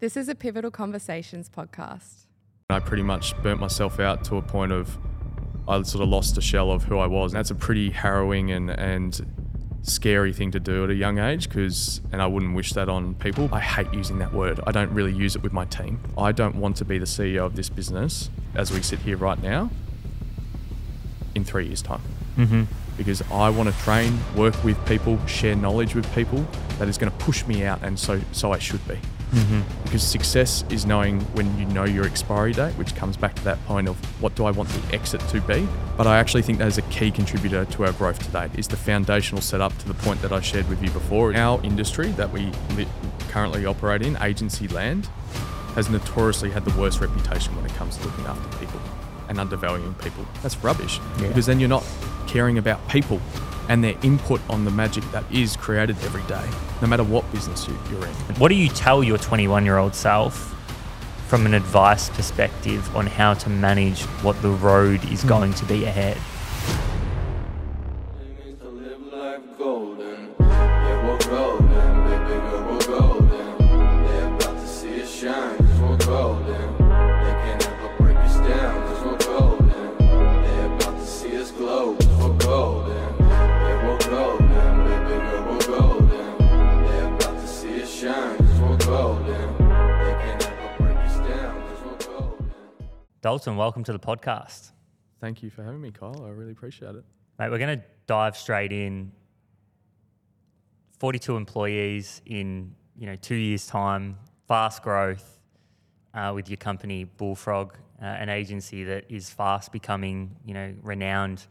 [0.00, 2.24] This is a Pivotal Conversations podcast.
[2.70, 4.96] I pretty much burnt myself out to a point of
[5.68, 7.34] I sort of lost a shell of who I was.
[7.34, 9.20] And that's a pretty harrowing and, and
[9.82, 13.14] scary thing to do at a young age because, and I wouldn't wish that on
[13.16, 13.50] people.
[13.52, 14.58] I hate using that word.
[14.66, 16.00] I don't really use it with my team.
[16.16, 19.42] I don't want to be the CEO of this business as we sit here right
[19.42, 19.70] now
[21.34, 22.00] in three years' time.
[22.38, 22.62] Mm-hmm.
[22.96, 26.46] Because I want to train, work with people, share knowledge with people
[26.78, 28.98] that is going to push me out, and so so I should be.
[29.30, 29.82] Mm-hmm.
[29.84, 33.64] Because success is knowing when you know your expiry date, which comes back to that
[33.66, 35.66] point of what do I want the exit to be.
[35.96, 38.68] But I actually think that is a key contributor to our growth to date, is
[38.68, 41.34] the foundational setup to the point that I shared with you before.
[41.34, 42.50] Our industry that we
[43.28, 45.06] currently operate in, agency land,
[45.74, 48.80] has notoriously had the worst reputation when it comes to looking after people
[49.28, 50.26] and undervaluing people.
[50.42, 51.28] That's rubbish Yeah.
[51.28, 51.84] because then you're not
[52.26, 53.20] caring about people
[53.70, 56.44] and their input on the magic that is created every day,
[56.82, 58.12] no matter what business you, you're in.
[58.34, 60.56] What do you tell your 21 year old self
[61.28, 65.28] from an advice perspective on how to manage what the road is hmm.
[65.28, 66.18] going to be ahead?
[93.22, 94.70] Dalton, welcome to the podcast.
[95.20, 96.24] Thank you for having me, Kyle.
[96.24, 97.04] I really appreciate it.
[97.38, 99.12] Mate, we're going to dive straight in.
[100.98, 104.16] 42 employees in you know two years' time,
[104.48, 105.38] fast growth
[106.14, 111.46] uh, with your company Bullfrog, uh, an agency that is fast becoming you know renowned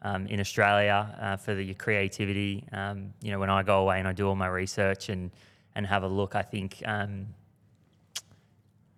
[0.00, 2.64] um, in Australia uh, for the, your creativity.
[2.72, 5.30] Um, you know, when I go away and I do all my research and
[5.74, 7.26] and have a look, I think um,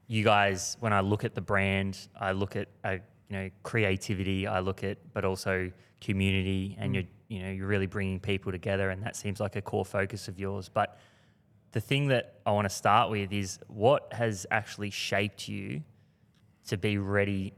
[0.06, 2.97] you guys, when I look at the brand, I look at uh,
[3.28, 7.87] you know creativity, I look at but also community, and you're you know you're really
[7.87, 10.69] bringing people together, and that seems like a core focus of yours.
[10.69, 10.99] But
[11.72, 15.82] the thing that I want to start with is what has actually shaped you
[16.66, 17.55] to be ready,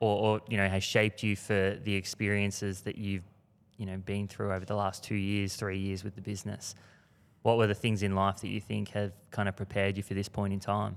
[0.00, 3.24] or, or you know has shaped you for the experiences that you've
[3.78, 6.74] you know been through over the last two years, three years with the business.
[7.42, 10.14] What were the things in life that you think have kind of prepared you for
[10.14, 10.96] this point in time?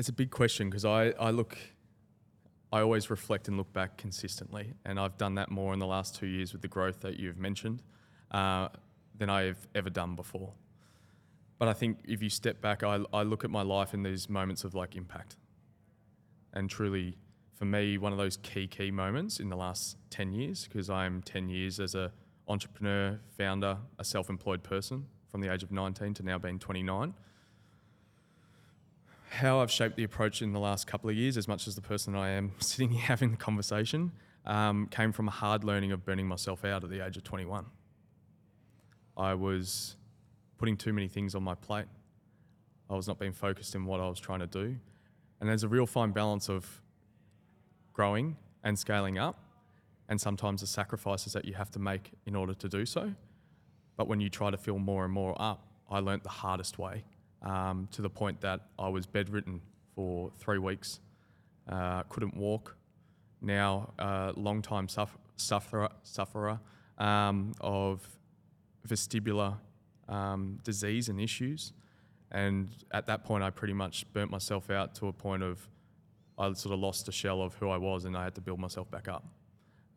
[0.00, 1.58] It's a big question because I, I look,
[2.72, 4.72] I always reflect and look back consistently.
[4.86, 7.36] And I've done that more in the last two years with the growth that you've
[7.36, 7.82] mentioned
[8.30, 8.68] uh,
[9.18, 10.54] than I've ever done before.
[11.58, 14.30] But I think if you step back, I, I look at my life in these
[14.30, 15.36] moments of like impact.
[16.54, 17.18] And truly,
[17.52, 21.20] for me, one of those key, key moments in the last 10 years, because I'm
[21.20, 22.10] 10 years as a
[22.48, 27.12] entrepreneur, founder, a self-employed person from the age of 19 to now being 29
[29.30, 31.80] how I've shaped the approach in the last couple of years, as much as the
[31.80, 34.10] person I am sitting here having the conversation,
[34.44, 37.66] um, came from a hard learning of burning myself out at the age of 21.
[39.16, 39.96] I was
[40.58, 41.86] putting too many things on my plate.
[42.88, 44.76] I was not being focused in what I was trying to do.
[45.38, 46.82] And there's a real fine balance of
[47.92, 49.44] growing and scaling up,
[50.08, 53.14] and sometimes the sacrifices that you have to make in order to do so.
[53.96, 57.04] But when you try to fill more and more up, I learnt the hardest way
[57.42, 59.60] um, to the point that I was bedridden
[59.94, 61.00] for three weeks,
[61.68, 62.76] uh, couldn't walk.
[63.40, 66.60] Now, a long time suff- sufferer, sufferer
[66.98, 68.06] um, of
[68.86, 69.56] vestibular
[70.08, 71.72] um, disease and issues.
[72.30, 75.68] And at that point, I pretty much burnt myself out to a point of
[76.38, 78.58] I sort of lost a shell of who I was and I had to build
[78.58, 79.24] myself back up.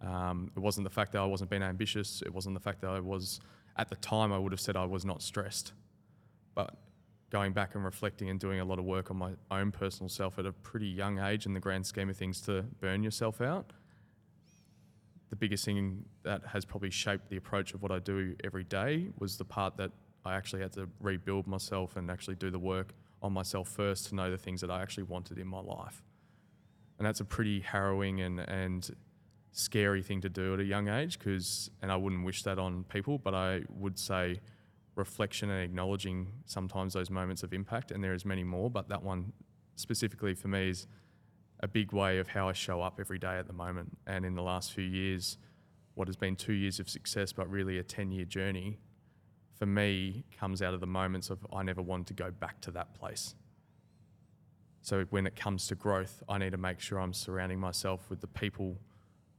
[0.01, 2.21] Um, it wasn't the fact that I wasn't being ambitious.
[2.25, 3.39] It wasn't the fact that I was,
[3.77, 5.71] at the time, I would have said I was not stressed.
[6.53, 6.75] But
[7.33, 10.37] going back and reflecting and doing a lot of work on my own personal self
[10.37, 13.73] at a pretty young age in the grand scheme of things to burn yourself out,
[15.31, 19.07] the biggest thing that has probably shaped the approach of what I do every day
[19.17, 19.89] was the part that
[20.23, 22.93] I actually had to rebuild myself and actually do the work
[23.23, 26.03] on myself first to know the things that I actually wanted in my life.
[26.99, 28.87] And that's a pretty harrowing and, and
[29.53, 32.83] scary thing to do at a young age because, and I wouldn't wish that on
[32.83, 34.39] people, but I would say
[34.95, 39.03] reflection and acknowledging sometimes those moments of impact, and there is many more, but that
[39.03, 39.33] one
[39.75, 40.87] specifically for me is
[41.61, 43.97] a big way of how I show up every day at the moment.
[44.05, 45.37] And in the last few years,
[45.95, 48.79] what has been two years of success, but really a 10 year journey,
[49.57, 52.71] for me comes out of the moments of I never wanted to go back to
[52.71, 53.35] that place.
[54.81, 58.19] So when it comes to growth, I need to make sure I'm surrounding myself with
[58.19, 58.77] the people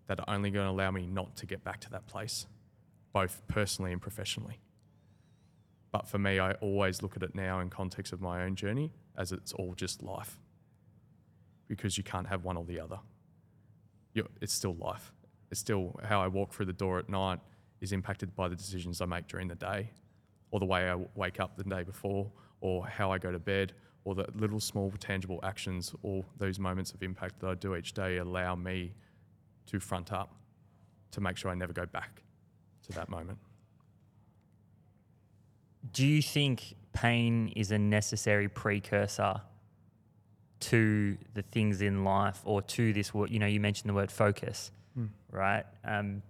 [0.06, 2.46] that are only going to allow me not to get back to that place,
[3.12, 4.60] both personally and professionally.
[5.94, 8.90] But for me, I always look at it now in context of my own journey
[9.16, 10.40] as it's all just life.
[11.68, 12.98] Because you can't have one or the other.
[14.12, 15.12] you it's still life.
[15.52, 17.38] It's still how I walk through the door at night
[17.80, 19.88] is impacted by the decisions I make during the day,
[20.50, 22.28] or the way I wake up the day before,
[22.60, 26.90] or how I go to bed, or the little small tangible actions, or those moments
[26.90, 28.94] of impact that I do each day allow me
[29.66, 30.34] to front up
[31.12, 32.24] to make sure I never go back
[32.82, 33.38] to that moment.
[35.92, 39.40] Do you think pain is a necessary precursor
[40.60, 43.30] to the things in life or to this word?
[43.30, 44.70] You know, you mentioned the word focus,
[45.30, 45.64] right?
[45.84, 46.22] Um,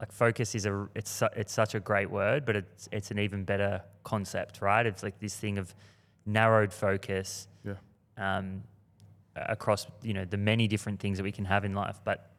[0.00, 3.18] like focus is a it's su- it's such a great word, but it's it's an
[3.18, 4.86] even better concept, right?
[4.86, 5.74] It's like this thing of
[6.24, 7.74] narrowed focus Yeah.
[8.16, 8.62] um,
[9.34, 12.00] across you know the many different things that we can have in life.
[12.04, 12.30] But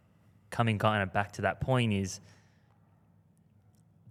[0.52, 2.22] coming kind of back to that point is,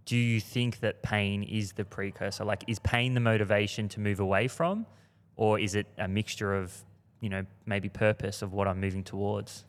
[0.08, 2.43] do you think that pain is the precursor?
[2.43, 4.87] Like, is pain the motivation to move away from,
[5.37, 6.75] or is it a mixture of
[7.20, 9.66] you know maybe purpose of what I'm moving towards?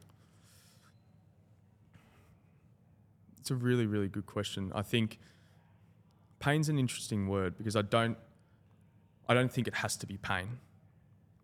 [3.41, 4.71] It's a really, really good question.
[4.74, 5.19] I think
[6.39, 8.18] pain's an interesting word because I don't
[9.27, 10.59] I don't think it has to be pain.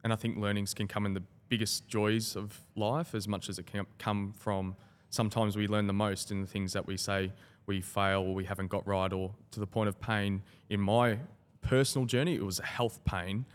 [0.05, 3.59] And I think learnings can come in the biggest joys of life as much as
[3.59, 4.77] it can come from
[5.09, 7.33] sometimes we learn the most in the things that we say
[7.67, 11.17] we fail or we haven't got right or to the point of pain in my
[11.61, 13.45] personal journey it was a health pain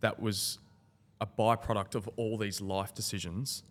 [0.00, 0.58] that was
[1.20, 3.62] a byproduct of all these life decisions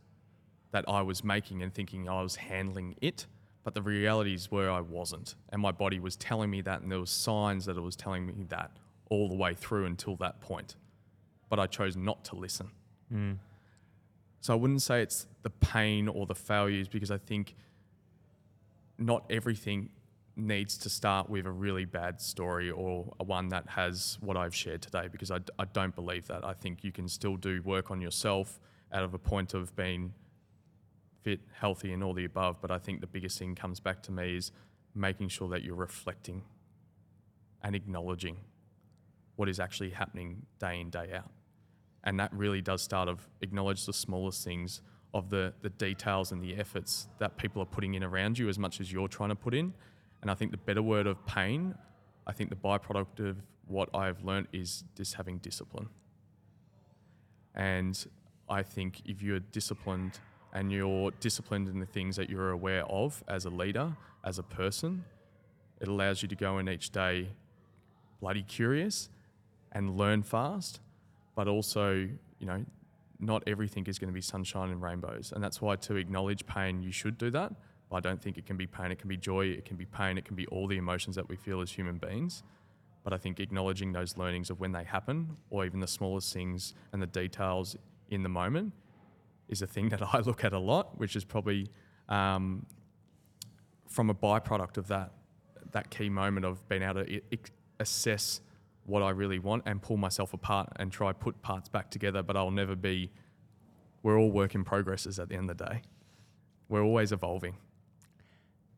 [0.71, 3.27] that I was making and thinking I was handling it,
[3.63, 5.35] but the realities were I wasn't.
[5.49, 8.25] And my body was telling me that, and there was signs that it was telling
[8.25, 8.71] me that
[9.09, 10.75] all the way through until that point.
[11.49, 12.71] But I chose not to listen.
[13.13, 13.37] Mm.
[14.41, 17.55] So I wouldn't say it's the pain or the failures because I think
[18.97, 19.89] not everything
[20.35, 24.81] needs to start with a really bad story or one that has what I've shared
[24.81, 25.39] today because I
[25.73, 26.43] don't believe that.
[26.43, 28.59] I think you can still do work on yourself
[28.91, 30.13] out of a point of being
[31.21, 32.57] fit, healthy, and all the above.
[32.61, 34.51] But I think the biggest thing comes back to me is
[34.95, 36.43] making sure that you're reflecting
[37.61, 38.37] and acknowledging
[39.35, 41.31] what is actually happening day in, day out.
[42.03, 44.81] And that really does start of acknowledge the smallest things
[45.13, 48.57] of the, the details and the efforts that people are putting in around you as
[48.57, 49.73] much as you're trying to put in.
[50.21, 51.75] And I think the better word of pain,
[52.25, 53.37] I think the byproduct of
[53.67, 55.89] what I've learned is just having discipline.
[57.55, 58.05] And
[58.49, 60.19] I think if you're disciplined
[60.53, 64.43] and you're disciplined in the things that you're aware of as a leader, as a
[64.43, 65.03] person,
[65.79, 67.29] it allows you to go in each day
[68.21, 69.09] bloody curious
[69.73, 70.79] and learn fast,
[71.35, 72.07] but also,
[72.39, 72.63] you know,
[73.25, 75.31] not everything is going to be sunshine and rainbows.
[75.33, 77.53] And that's why to acknowledge pain, you should do that.
[77.89, 79.85] But I don't think it can be pain, it can be joy, it can be
[79.85, 82.43] pain, it can be all the emotions that we feel as human beings.
[83.03, 86.73] But I think acknowledging those learnings of when they happen, or even the smallest things
[86.91, 87.75] and the details
[88.09, 88.73] in the moment,
[89.49, 91.69] is a thing that I look at a lot, which is probably
[92.09, 92.65] um,
[93.87, 95.11] from a byproduct of that
[95.71, 97.37] that key moment of being able to I-
[97.79, 98.41] assess
[98.85, 102.23] what I really want and pull myself apart and try put parts back together.
[102.23, 103.11] But I'll never be.
[104.01, 105.81] We're all work in progresses at the end of the day.
[106.69, 107.55] We're always evolving,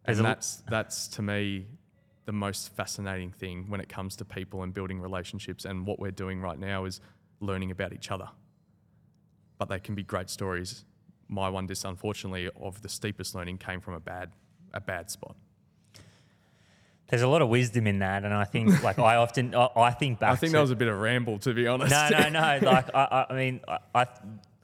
[0.05, 1.67] There's and that's that's to me
[2.25, 5.65] the most fascinating thing when it comes to people and building relationships.
[5.65, 6.99] And what we're doing right now is
[7.39, 8.29] learning about each other.
[9.57, 10.85] But they can be great stories.
[11.27, 14.31] My one, just unfortunately, of the steepest learning came from a bad
[14.73, 15.35] a bad spot.
[17.07, 19.91] There's a lot of wisdom in that, and I think like I often I, I
[19.91, 20.31] think back.
[20.31, 21.91] I think to, that was a bit of ramble, to be honest.
[21.91, 22.59] no, no, no.
[22.71, 24.07] Like I, I, mean, I, I,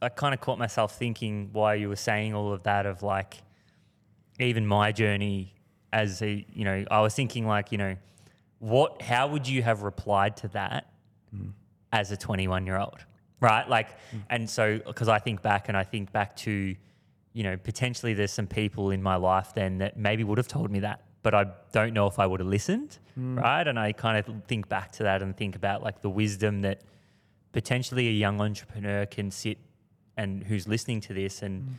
[0.01, 3.37] I kind of caught myself thinking why you were saying all of that of like,
[4.39, 5.53] even my journey
[5.93, 7.95] as a, you know, I was thinking like, you know,
[8.59, 10.91] what, how would you have replied to that
[11.35, 11.49] hmm.
[11.91, 13.05] as a 21 year old,
[13.39, 13.67] right?
[13.67, 14.19] Like, hmm.
[14.29, 16.75] and so because I think back and I think back to,
[17.33, 20.71] you know, potentially there's some people in my life then that maybe would have told
[20.71, 23.37] me that, but I don't know if I would have listened, hmm.
[23.37, 23.67] right?
[23.67, 26.81] And I kind of think back to that and think about like the wisdom that
[27.51, 29.57] potentially a young entrepreneur can sit
[30.17, 31.73] and who's listening to this and hmm.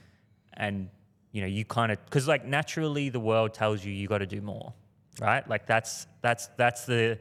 [0.55, 0.89] and
[1.33, 4.27] you know you kind of because like naturally the world tells you you got to
[4.27, 4.75] do more
[5.21, 5.47] right?
[5.49, 7.19] Like that's that's that's the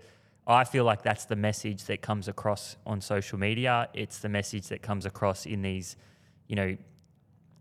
[0.47, 3.89] i feel like that's the message that comes across on social media.
[3.93, 5.95] It's the message that comes across in these
[6.47, 6.77] you know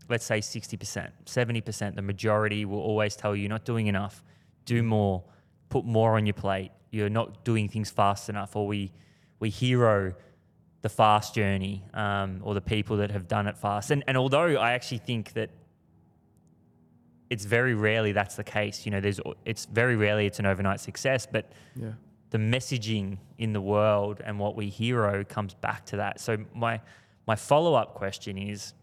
[0.09, 4.25] let's say 60% 70% the majority will always tell you you're not doing enough
[4.64, 5.23] do more
[5.69, 8.93] put more on your plate you're not doing things fast enough or we
[9.38, 10.12] we hero
[10.83, 14.57] the fast journey um, or the people that have done it fast and, and although
[14.57, 15.50] i actually think that
[17.29, 20.81] it's very rarely that's the case you know there's it's very rarely it's an overnight
[20.81, 21.93] success but Yeah.
[22.31, 26.21] the messaging in the world and what we hero comes back to that.
[26.21, 26.81] So my
[27.26, 28.75] my follow up question is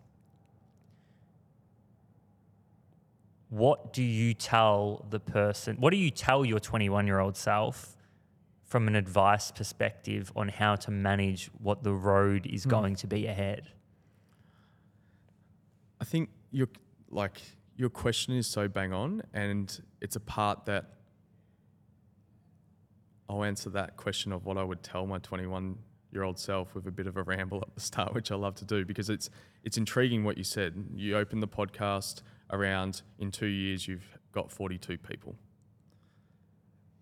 [3.50, 7.96] what do you tell the person what do you tell your 21 year old self
[8.64, 12.70] from an advice perspective on how to manage what the road is hmm.
[12.70, 13.72] going to be ahead
[16.00, 16.68] I think your
[17.10, 17.42] like
[17.76, 20.86] your question is so bang on, and it's a part that
[23.30, 25.78] I'll answer that question of what I would tell my 21
[26.12, 28.56] year old self with a bit of a ramble at the start, which I love
[28.56, 29.30] to do because it's
[29.64, 30.86] it's intriguing what you said.
[30.96, 35.36] You open the podcast around in two years you've got 42 people.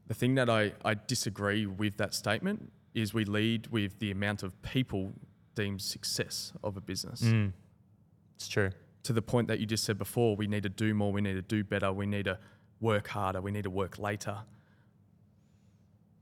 [0.07, 4.43] The thing that I, I disagree with that statement is we lead with the amount
[4.43, 5.13] of people
[5.55, 7.51] deemed success of a business mm.
[8.35, 8.71] it's true
[9.05, 11.35] to the point that you just said before, we need to do more, we need
[11.35, 12.39] to do better, we need to
[12.81, 14.37] work harder, we need to work later.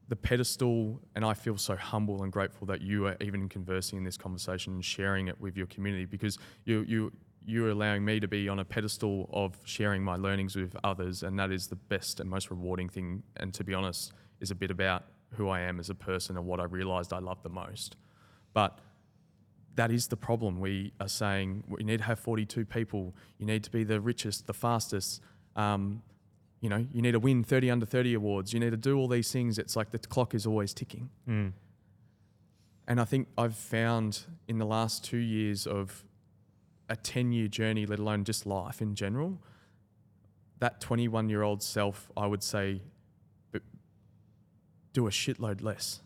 [0.10, 4.04] The pedestal, and I feel so humble and grateful that you are even conversing in
[4.04, 7.14] this conversation and sharing it with your community because you you
[7.46, 11.38] you're allowing me to be on a pedestal of sharing my learnings with others, and
[11.40, 13.24] that is the best and most rewarding thing.
[13.38, 16.46] And to be honest, is a bit about who I am as a person and
[16.46, 17.96] what I realized I love the most.
[18.54, 18.80] But
[19.76, 20.60] that is the problem.
[20.60, 23.16] We are saying we need to have 42 people.
[23.40, 25.22] You need to be the richest, the fastest.
[25.56, 26.04] Um,
[26.62, 28.54] you know, you need to win 30 under 30 awards.
[28.54, 29.58] You need to do all these things.
[29.58, 31.10] It's like the clock is always ticking.
[31.28, 31.52] mm.
[32.86, 36.04] And I think I've found in the last two years of
[36.90, 39.40] a 10 year journey, let alone just life in general,
[40.60, 42.82] that 21 year old self, I would say,
[44.94, 46.02] do a shitload less,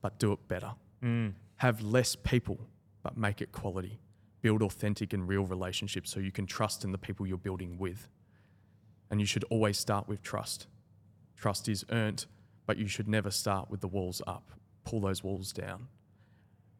[0.00, 1.34] but do it better Mm.
[1.56, 2.68] have less people,
[3.02, 3.98] but make it quality.
[4.40, 8.08] Build authentic and real relationships so you can trust in the people you're building with.
[9.10, 10.68] And you should always start with trust.
[11.36, 12.26] Trust is earned,
[12.66, 14.52] but you should never start with the walls up.
[14.84, 15.88] Pull those walls down.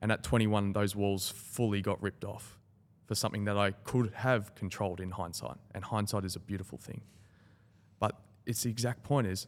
[0.00, 2.60] And at 21, those walls fully got ripped off
[3.12, 5.58] for something that I could have controlled in hindsight.
[5.74, 7.02] And hindsight is a beautiful thing.
[8.00, 9.46] But it's the exact point is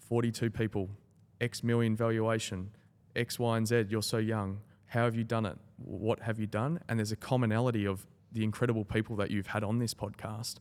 [0.00, 0.90] 42 people,
[1.40, 2.72] X million valuation,
[3.16, 4.60] X, Y, and Z, you're so young.
[4.84, 5.56] How have you done it?
[5.78, 6.80] What have you done?
[6.90, 10.56] And there's a commonality of the incredible people that you've had on this podcast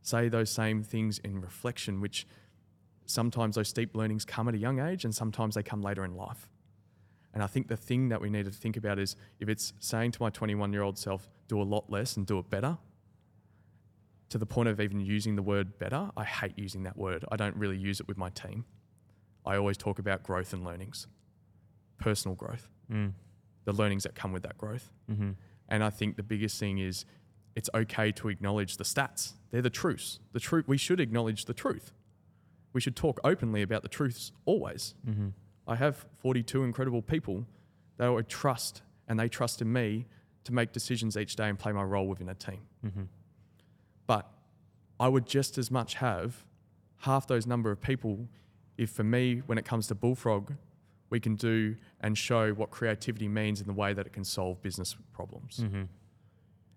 [0.00, 2.26] say those same things in reflection, which
[3.04, 6.16] sometimes those steep learnings come at a young age and sometimes they come later in
[6.16, 6.48] life.
[7.34, 10.12] And I think the thing that we need to think about is if it's saying
[10.12, 12.76] to my 21 year old self, do a lot less and do it better,
[14.30, 17.24] to the point of even using the word better, I hate using that word.
[17.30, 18.64] I don't really use it with my team.
[19.46, 21.06] I always talk about growth and learnings,
[21.98, 23.12] personal growth, Mm.
[23.64, 24.90] the learnings that come with that growth.
[25.06, 25.32] hmm
[25.68, 27.04] And I think the biggest thing is
[27.54, 29.34] it's okay to acknowledge the stats.
[29.50, 30.18] They're the truths.
[30.32, 31.92] The truth we should acknowledge the truth.
[32.74, 34.94] We should talk openly about the truths always.
[35.04, 35.28] hmm
[35.66, 37.46] I have 42 incredible people
[37.96, 40.06] that I trust and they trust in me
[40.44, 42.60] to make decisions each day and play my role within a team.
[42.82, 43.02] hmm
[44.06, 44.30] But
[45.00, 46.44] I would just as much have
[46.98, 48.28] half those number of people
[48.76, 50.52] if for me, when it comes to Bullfrog,
[51.08, 54.60] we can do and show what creativity means in the way that it can solve
[54.62, 55.82] business problems hmm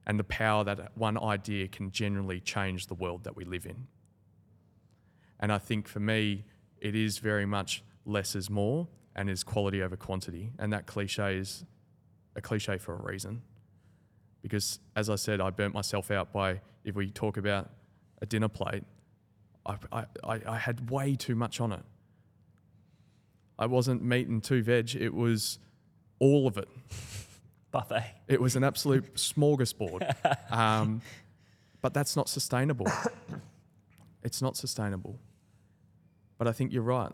[0.08, 3.88] and the power that one idea can generally change the world that we live in.
[5.38, 6.46] And I think for me,
[6.80, 10.54] it is very much less is more and is quality over quantity.
[10.58, 11.66] And that cliche is
[12.38, 13.42] a cliche for a reason.
[14.48, 17.70] Because as I said, I burnt myself out by, if we talk about
[18.22, 18.84] a dinner plate,
[19.66, 19.76] I,
[20.24, 21.84] I, I had way too much on it.
[23.60, 25.60] I wasn't meat and two veg, it was
[26.20, 26.70] all of it.
[27.72, 28.06] Buffet.
[28.30, 30.16] It was an absolute smorgasbord.
[30.50, 31.02] Um,
[31.82, 32.88] but that's not sustainable.
[34.24, 35.18] It's not sustainable.
[36.38, 37.14] But I think you're right.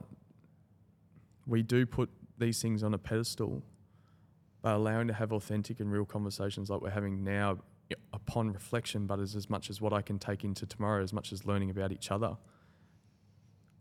[1.46, 2.10] We do put
[2.40, 3.62] these things on a pedestal,
[4.64, 7.60] but allowing to have authentic and real conversations like we're having now
[8.14, 11.32] upon reflection, but as, as much as what I can take into tomorrow, as much
[11.32, 12.38] as learning about each other.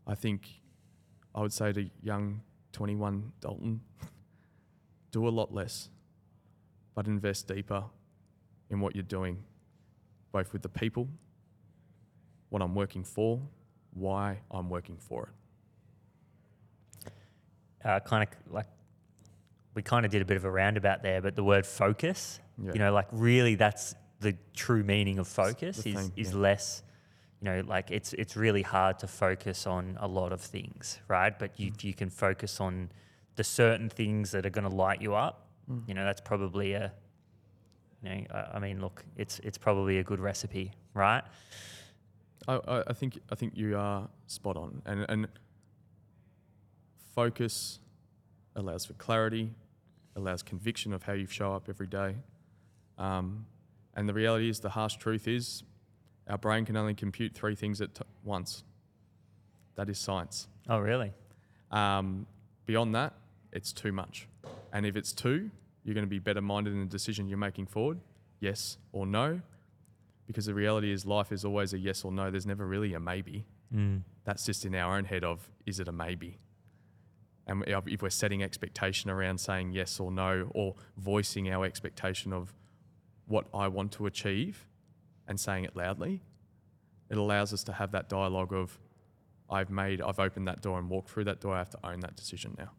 [0.07, 0.61] I think
[1.35, 3.81] I would say to young 21 Dalton,
[5.13, 5.89] do a lot less
[6.95, 7.85] but invest deeper
[8.71, 9.43] in what you're doing,
[10.31, 11.09] both with the people,
[12.51, 13.41] what I'm working for,
[13.95, 15.31] why I'm working for
[17.05, 17.13] it.
[17.85, 18.67] uh, kind of like
[19.75, 22.73] we kind of did a bit of a roundabout there, but the word focus, Yeah.
[22.75, 26.39] you know, like really that's the true meaning of focus is, thing, is yeah.
[26.39, 26.83] less,
[27.41, 31.37] you know, like it's it's really hard to focus on a lot of things, right?
[31.39, 31.75] But you, Mm.
[31.77, 32.91] if you can focus on
[33.37, 35.89] the certain things that are going to light you up, Mm.
[35.89, 36.93] you know, that's probably a,
[38.03, 41.23] you know, I, I mean, look, it's it's probably a good recipe, right?
[42.47, 45.29] I, I, I think I think you are spot on, and and
[47.15, 47.79] focus,
[48.57, 49.51] allows for clarity,
[50.17, 52.17] allows conviction of how you show up every day.
[52.99, 53.47] Um,
[53.95, 55.63] and the reality is, the harsh truth is,
[56.29, 58.65] our brain can only compute three things at t- once.
[59.75, 60.49] That is science.
[60.69, 61.13] Oh, really?
[61.71, 62.27] Um,
[62.67, 63.15] beyond that,
[63.53, 64.29] it's too much.
[64.73, 65.51] And if it's two,
[65.85, 67.99] you're going to be better minded in the decision you're making forward,
[68.41, 69.41] yes or no.
[70.27, 72.31] Because the reality is, life is always a yes or no.
[72.31, 73.45] There's never really a maybe.
[73.75, 74.03] Mm.
[74.25, 76.39] That's just in our own head of, is it a maybe?
[77.47, 82.55] And if we're setting expectation around saying yes or no, or voicing our expectation of
[83.27, 84.67] what I want to achieve
[85.27, 86.23] and saying it loudly,
[87.11, 88.79] it allows us to have that dialogue of,
[89.51, 91.55] I've made, I've opened that door and walked through that door.
[91.55, 92.71] I have to own that decision now.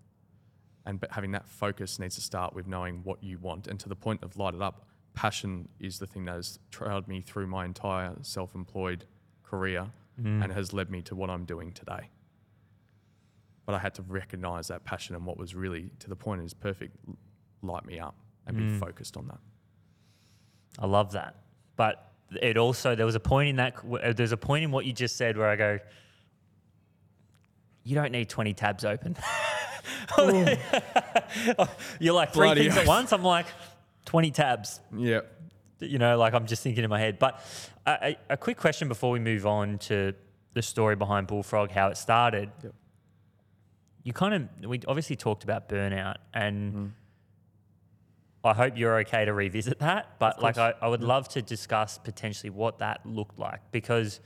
[0.85, 3.67] And but having that focus needs to start with knowing what you want.
[3.67, 7.07] And to the point of light it up, passion is the thing that has trailed
[7.07, 9.05] me through my entire self-employed
[9.43, 9.91] career
[10.21, 10.43] Mm.
[10.43, 12.11] and has led me to what I'm doing today.
[13.65, 16.53] But I had to recognize that passion and what was really to the point is
[16.53, 16.95] perfect,
[17.61, 18.15] light me up
[18.45, 18.79] and be Mm.
[18.79, 19.39] focused on that.
[20.79, 21.35] I love that.
[21.77, 24.85] But it also there was a point in that uh, there's a point in what
[24.85, 25.79] you just said where I go,
[27.83, 29.15] you don't need 20 tabs open.
[31.99, 33.11] You're like three Bloody things at once.
[33.11, 33.45] I'm like
[34.05, 34.79] 20 tabs.
[34.95, 35.21] Yeah.
[35.79, 37.19] You know, like I'm just thinking in my head.
[37.19, 37.41] But
[37.85, 40.13] a, a, a quick question before we move on to
[40.53, 42.51] the story behind Bullfrog, how it started.
[42.63, 42.73] Yep.
[44.03, 46.73] You kind of we obviously talked about burnout and.
[46.73, 46.91] Mm.
[48.45, 50.19] I hope you're okay to revisit that.
[50.19, 50.73] But like, I.
[50.81, 54.19] I would love to discuss potentially what that looked like because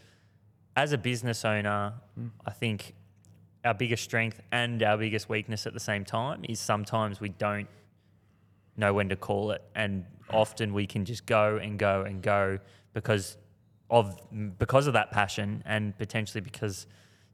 [0.75, 2.31] as a business owner, Mm.
[2.45, 2.95] I think
[3.63, 7.67] our biggest strength and our biggest weakness at the same time is sometimes we don't
[8.75, 12.59] know when to call it, and often we can just go and go and go
[12.93, 13.37] because
[13.89, 14.19] of
[14.57, 16.87] because of that passion and potentially because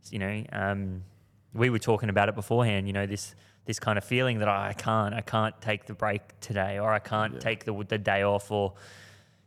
[0.09, 1.03] you know um,
[1.53, 2.88] we were talking about it beforehand.
[2.88, 6.22] You know this this kind of feeling that I can't I can't take the break
[6.39, 7.39] today, or I can't Yeah.
[7.39, 8.74] take the the day off, or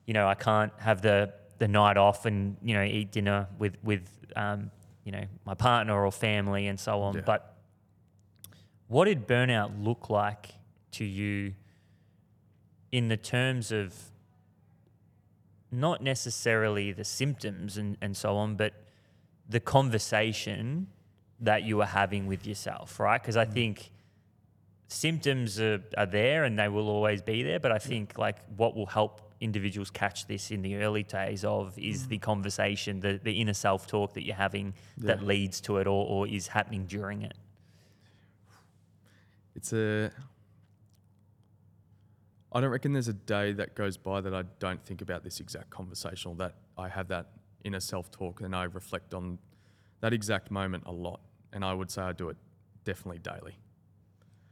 [0.07, 3.77] you know I can't have the the night off and you know eat dinner with
[3.83, 4.71] with um,
[5.05, 7.15] you know my partner or family and so on.
[7.15, 7.21] Yeah.
[7.25, 7.57] But
[8.89, 10.51] what did burnout look like
[10.93, 11.55] to you
[12.93, 13.95] in the terms of
[15.73, 18.73] not necessarily the symptoms and, and so on, but
[19.49, 20.87] the conversation
[21.41, 23.21] that you were having with yourself, right?
[23.21, 23.53] Because I mm.
[23.53, 23.91] think
[24.89, 28.75] symptoms are, are there and they will always be there, but I think like what
[28.75, 32.09] will help individuals catch this in the early days of is mm.
[32.09, 35.27] the conversation, the, the inner self talk that you're having that Yeah.
[35.27, 37.35] leads to it or, or is happening during it.
[39.55, 40.11] It's a.
[42.53, 45.41] I don't reckon there's a day that goes by that I don't think about this
[45.41, 47.27] exact conversation or that I have that
[47.65, 49.39] inner self talk and I reflect on
[50.01, 51.21] that exact moment a lot.
[51.57, 52.37] And I would say I do it
[52.85, 53.59] definitely daily,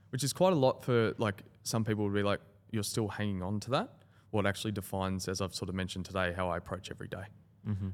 [0.08, 2.40] which is quite a lot for like some people would be like,
[2.70, 3.90] you're still hanging on to that.
[4.30, 7.24] What actually defines, as I've sort of mentioned today, how I approach every day.
[7.68, 7.88] Mm-hmm.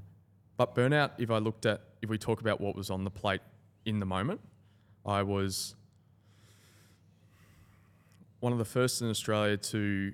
[0.57, 3.41] But burnout, if I looked at, if we talk about what was on the plate
[3.85, 4.41] in the moment,
[5.05, 5.75] I was
[8.39, 10.13] one of the first in Australia to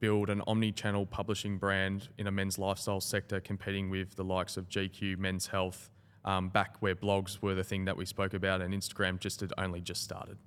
[0.00, 4.70] build an omni-channel publishing brand in a men's lifestyle sector, competing with the likes of
[4.70, 5.90] GQ, Men's Health,
[6.24, 9.52] um, back where blogs were the thing that we spoke about, and Instagram just had
[9.58, 10.38] only just started.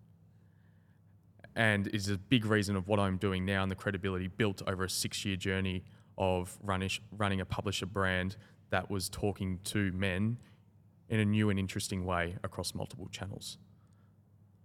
[1.56, 4.84] And is a big reason of what I'm doing now and the credibility built over
[4.84, 5.84] a six-year journey
[6.18, 8.36] of running a publisher brand
[8.70, 10.38] that was talking to men
[11.10, 13.58] in a new and interesting way across multiple channels.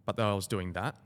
[0.07, 0.97] But though I was doing that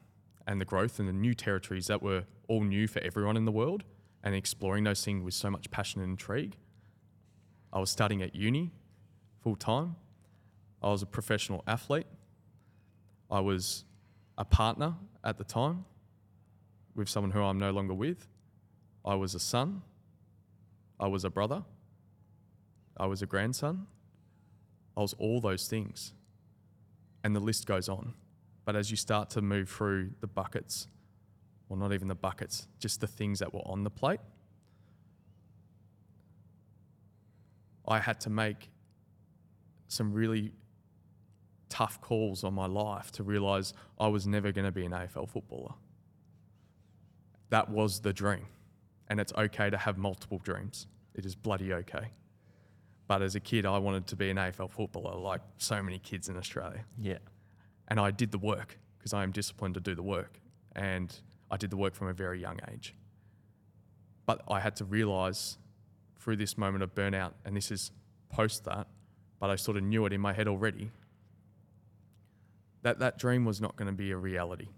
[0.47, 3.53] and the growth and the new territories that were all new for everyone in the
[3.53, 3.85] world
[4.23, 6.57] and exploring those things with so much passion and intrigue,
[7.73, 8.73] I was studying at uni
[9.45, 9.95] full time.
[10.83, 12.07] I was a professional athlete.
[13.31, 13.85] I was
[14.39, 15.85] a partner at the time
[16.95, 18.27] with someone who I'm no longer with.
[19.05, 19.83] I was a son.
[20.99, 21.63] I was a brother.
[22.97, 23.87] I was a grandson.
[24.97, 26.15] I was all those things.
[27.23, 28.15] And the list goes on.
[28.65, 30.89] But as you start to move through the buckets,
[31.69, 34.21] well, not even the buckets, just the things that were on the plate,
[37.87, 38.71] I had to make
[39.95, 40.53] some really
[41.69, 45.29] tough calls on my life to realize I was never going to be an AFL
[45.29, 45.75] footballer.
[47.51, 48.47] That was the dream.
[49.09, 50.87] And it's okay to have multiple dreams.
[51.15, 52.11] It is bloody okay.
[53.07, 56.29] But as a kid, I wanted to be an AFL footballer, like so many kids
[56.29, 56.85] in Australia.
[56.99, 57.19] Yeah.
[57.89, 60.41] And I did the work because I am disciplined to do the work.
[60.75, 61.15] And
[61.51, 62.95] I did the work from a very young age.
[64.27, 65.59] But I had to realize
[66.19, 67.91] through this moment of burnout, and this is
[68.31, 68.87] post that,
[69.45, 70.91] but I sort of knew it in my head already,
[72.81, 74.69] that that dream was not going to be a reality.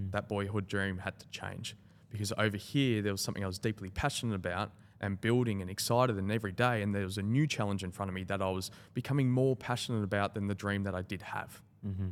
[0.00, 0.10] Mm.
[0.10, 1.76] That boyhood dream had to change
[2.10, 6.16] because over here there was something I was deeply passionate about and building and excited
[6.16, 8.50] and every day and there was a new challenge in front of me that I
[8.50, 11.62] was becoming more passionate about than the dream that I did have.
[11.86, 12.08] Mm-hmm.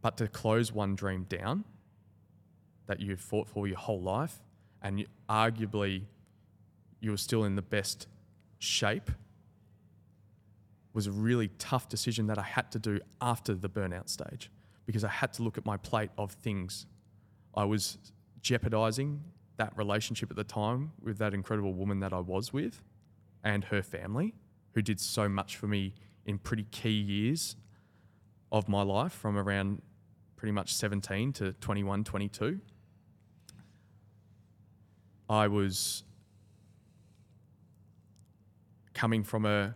[0.00, 1.64] But to close one dream down
[2.86, 4.38] that you fought for your whole life
[4.80, 6.04] and you, arguably
[7.00, 8.06] you were still in the best
[8.58, 9.10] shape
[10.92, 14.50] was a really tough decision that I had to do after the burnout stage
[14.86, 16.86] because I had to look at my plate of things.
[17.54, 17.98] I was
[18.42, 19.22] jeopardizing
[19.56, 22.82] that relationship at the time with that incredible woman that I was with
[23.44, 24.34] and her family,
[24.74, 25.94] who did so much for me
[26.26, 27.56] in pretty key years
[28.50, 29.82] of my life from around
[30.36, 32.60] pretty much 17 to 21, 22.
[35.28, 36.02] I was
[38.94, 39.74] coming from a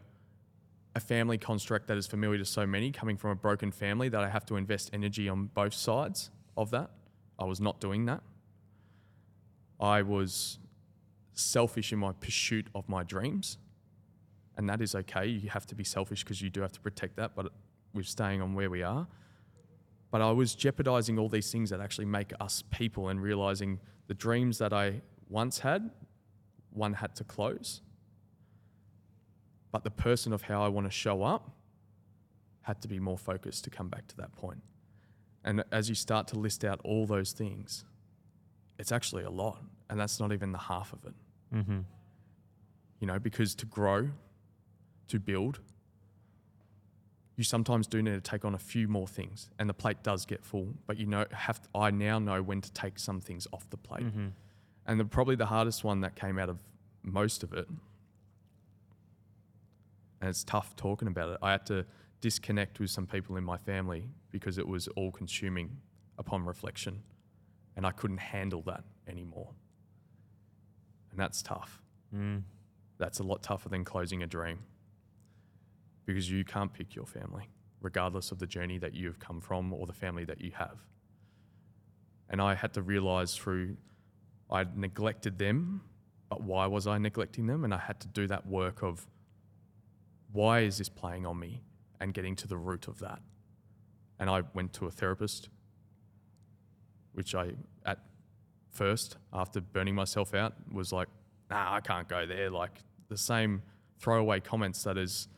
[0.95, 4.23] a family construct that is familiar to so many, coming from a broken family, that
[4.23, 6.91] I have to invest energy on both sides of that.
[7.39, 8.23] I was not doing that.
[9.81, 10.59] I was
[11.33, 13.59] selfish in my pursuit of my dreams,
[14.57, 15.27] and that is okay.
[15.27, 17.51] You have to be selfish because you do have to protect that, but
[17.93, 19.09] we're staying on where we are.
[20.13, 24.15] But I was jeopardizing all these things that actually make us people and realizing the
[24.15, 25.91] dreams that I once had,
[26.71, 27.81] one had to close
[29.75, 31.51] but the person of how I want to show up
[32.63, 34.63] had to be more focused to come back to that point.
[35.43, 37.85] And as you start to list out all those things,
[38.79, 39.61] it's actually a lot,
[39.91, 41.15] and that's not even the half of it.
[41.57, 41.81] Mm-hmm.
[43.01, 44.11] You know, because to grow,
[45.09, 45.59] to build,
[47.35, 50.25] you sometimes do need to take on a few more things, and the plate does
[50.25, 50.69] get full.
[50.87, 53.77] But you know, have to, I now know when to take some things off the
[53.77, 54.29] plate, Mm-hmm.
[54.87, 56.59] and the, probably the hardest one that came out of
[57.03, 57.67] most of it
[60.25, 61.39] and it's tough talking about it.
[61.43, 61.85] I had to
[62.23, 65.77] disconnect with some people in my family because it was all consuming
[66.17, 67.03] upon reflection,
[67.77, 69.51] and I couldn't handle that anymore.
[71.11, 71.83] And that's tough.
[72.17, 72.41] Mm.
[72.97, 74.61] That's a lot tougher than closing a dream
[76.07, 77.51] because you can't pick your family,
[77.83, 80.79] regardless of the journey that you've come from or the family that you have.
[82.31, 83.77] And I had to realize through,
[84.51, 85.83] I'd neglected them,
[86.31, 87.63] but why was I neglecting them?
[87.65, 89.07] And I had to do that work of,
[90.35, 91.63] why is this playing on me
[92.01, 93.21] and getting to the root of that?
[94.19, 95.49] And i went to a therapist
[97.13, 97.53] which i
[97.87, 98.01] at
[98.71, 101.09] first after burning myself out was like
[101.51, 102.51] nah i can't go there.
[102.51, 103.63] Like the same
[103.99, 105.29] throwaway comments that is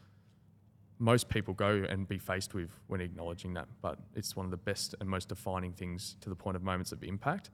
[0.99, 3.69] most people go and be faced with when acknowledging that.
[3.83, 6.91] But it's one of the best and most defining things to the point of moments
[6.91, 7.51] of impact.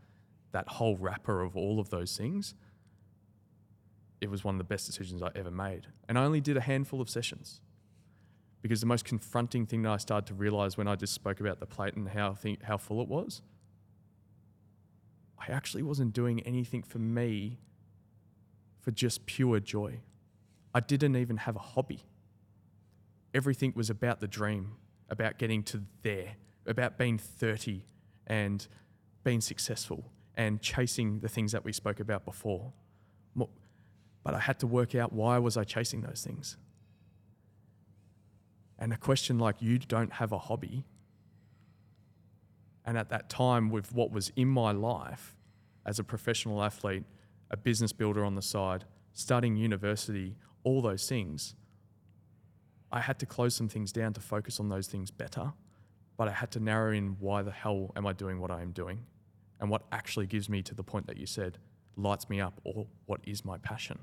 [0.52, 2.54] That whole wrapper of all of those things
[4.22, 5.88] it was one of the best decisions I ever made.
[6.08, 7.60] And I only did a handful of sessions
[8.62, 11.58] because the most confronting thing that I started to realize when I just spoke about
[11.58, 13.42] the plate and how, think, how full it was,
[15.36, 17.58] I actually wasn't doing anything for me
[18.80, 19.98] for just pure joy.
[20.72, 22.04] I didn't even have a hobby.
[23.34, 24.76] Everything was about the dream,
[25.10, 27.84] about getting to there, about being 30
[28.28, 28.68] and
[29.24, 30.04] being successful
[30.36, 32.72] and chasing the things that we spoke about before.
[34.22, 36.56] But I had to work out why was I chasing those things.
[38.78, 40.84] And a question like you don't have a hobby.
[42.84, 45.36] And at that time, with what was in my life
[45.86, 47.04] as a professional athlete,
[47.50, 51.54] a business builder on the side, studying university, all those things,
[52.90, 55.52] I had to close some things down to focus on those things better.
[56.16, 58.72] But I had to narrow in why the hell am I doing what I am
[58.72, 59.06] doing
[59.60, 61.58] and what actually gives me to the point that you said
[61.96, 63.98] lights me up or what is my passion.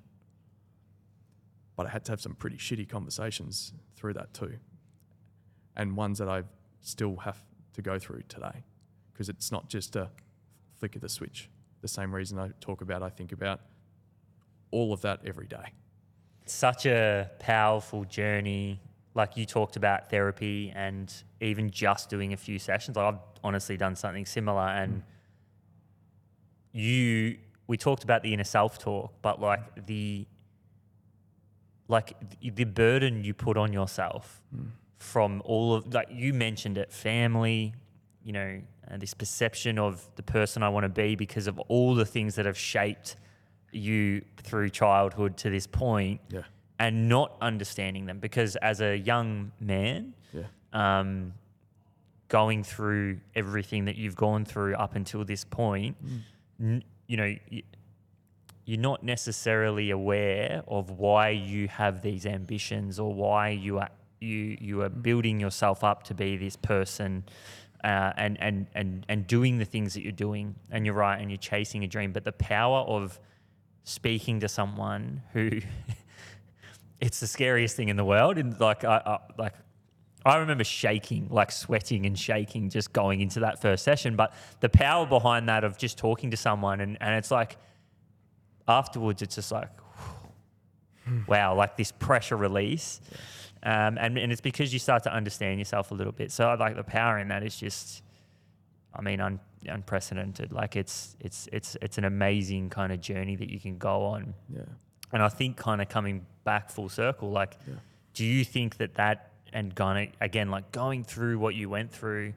[1.75, 4.57] But I had to have some pretty shitty conversations through that too.
[5.75, 6.43] And ones that I
[6.81, 7.37] still have
[7.73, 8.63] to go through today
[9.13, 10.09] because it's not just a
[10.77, 11.49] flick of the switch.
[11.81, 13.61] The same reason I talk about, I think about
[14.71, 15.73] all of that every day.
[16.45, 18.81] such a powerful journey.
[19.15, 22.97] Like you talked about therapy and even just doing a few sessions.
[22.97, 24.67] Like I've honestly done something similar.
[24.67, 25.03] And
[26.71, 27.37] you,
[27.69, 30.25] we talked about the inner self talk, but like the,
[31.87, 34.41] like the burden you put on yourself
[34.97, 37.73] from all of, like you mentioned it, family,
[38.23, 41.93] you know, and this perception of the person I want to be because of all
[41.93, 43.15] the things that have shaped
[43.71, 46.41] you through childhood to this point Yeah.
[46.79, 50.45] and not understanding them because as a young man Yeah.
[50.73, 51.35] um,
[52.29, 55.97] going through everything that you've gone through up until this point
[56.59, 57.35] n- you know
[58.65, 63.89] you're not necessarily aware of why you have these ambitions or why you are
[64.21, 67.23] you you are building yourself up to be this person
[67.83, 70.55] uh, and and and and doing the things that you're doing.
[70.71, 72.11] And you're right and you're chasing a dream.
[72.11, 73.19] But the power of
[73.83, 75.49] speaking to someone who
[76.99, 78.37] it's the scariest thing in the world.
[78.37, 79.53] And like I, I like
[80.29, 84.15] I remember shaking, like sweating and shaking just going into that first session.
[84.15, 87.57] But the power behind that of just talking to someone and, and it's like
[88.67, 89.69] afterwards, it's just like,
[91.27, 93.01] wow, like this pressure release.
[93.63, 96.31] Um, and, and it's because you start to understand yourself a little bit.
[96.31, 98.03] So I like the power in that is just,
[98.93, 100.51] I mean, un, unprecedented.
[100.51, 104.33] Like it's, it's, it's, it's an amazing kind of journey that you can go on.
[104.53, 104.61] Yeah.
[105.11, 107.75] And I think kind of coming back full circle, like, Yeah.
[108.13, 112.33] do you think that that and going again, like going through what you went through,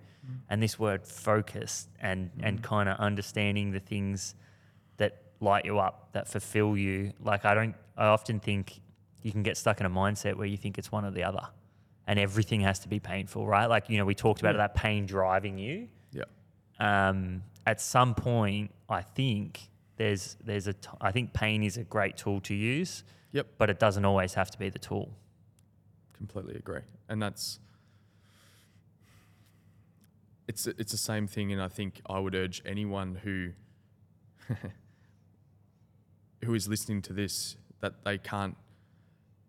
[0.48, 4.34] and this word focus and and kind of understanding the things
[4.98, 7.12] that light you up, that fulfill you.
[7.22, 8.80] Like I don't, I often think
[9.22, 11.46] you can get stuck in a mindset where you think it's one or the other,
[12.06, 13.66] and everything has to be painful, right?
[13.66, 14.58] Like you know, we talked about Yeah.
[14.58, 16.24] that pain driving you Yeah.
[16.78, 21.84] um, at some point, I think there's there's a t- I think pain is a
[21.84, 23.46] great tool to use, Yep.
[23.58, 25.10] but it doesn't always have to be the tool.
[26.22, 26.82] Completely agree.
[27.08, 27.58] And that's
[30.48, 33.52] it's it's the same thing and i think i would urge anyone who
[36.44, 38.56] who is listening to this that they can't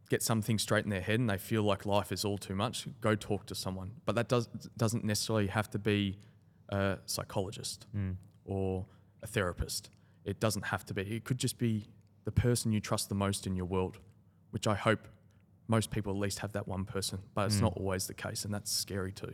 [0.07, 2.88] get something straight in their head and they feel like life is all too much
[3.01, 3.91] go talk to someone.
[4.05, 6.19] But that does doesn't necessarily have to be
[6.69, 8.12] a psychologist hmm.
[8.45, 8.86] or
[9.23, 9.89] a therapist.
[10.25, 11.01] It doesn't have to be.
[11.01, 11.88] It could just be
[12.25, 13.97] the person you trust the most in your world
[14.53, 15.07] which i hope
[15.67, 18.54] most people at least have that one person, but it's not always the case, and
[18.54, 19.34] that's scary too.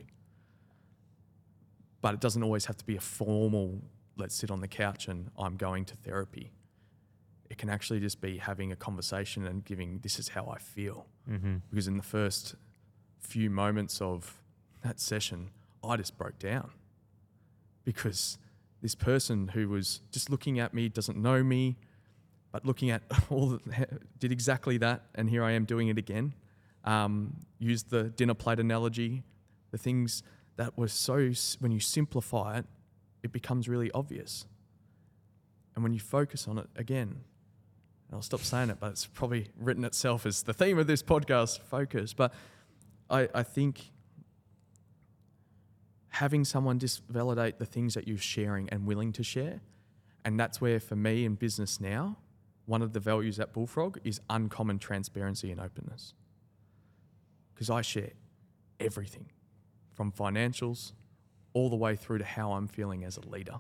[2.02, 3.82] But it doesn't always have to be a formal,
[4.18, 6.52] let's sit on the couch and I'm going to therapy.
[7.50, 11.08] It can actually just be having a conversation and giving, this is how I feel.
[11.30, 11.58] Mm-hmm.
[11.70, 12.56] Because in the first
[13.20, 14.42] few moments of
[14.84, 15.50] that session,
[15.84, 16.72] I just broke down
[17.84, 18.38] because
[18.82, 21.78] this person who was just looking at me doesn't know me,
[22.52, 23.88] but looking at all the,
[24.20, 26.34] did exactly that, and here I am doing it again.
[26.84, 29.24] Um, the dinner plate analogy,
[29.72, 30.24] the things
[30.56, 32.66] that were so when you simplify it,
[33.24, 34.46] it becomes really obvious.
[35.76, 37.22] And when you focus on it again,
[38.12, 41.60] I'll stop saying it, but it's probably written itself as the theme of this podcast,
[41.60, 42.14] focus.
[42.14, 42.34] But
[43.10, 43.92] I, I think
[46.10, 49.62] having someone just validate the things that you're sharing and willing to share.
[50.26, 52.18] And that's where, for me in business now,
[52.70, 56.14] one of the values at Bullfrog is uncommon transparency and openness.
[57.52, 58.12] Because I share
[58.80, 59.32] everything
[59.92, 60.92] from financials
[61.54, 63.56] all the way through to how I'm feeling as a leader.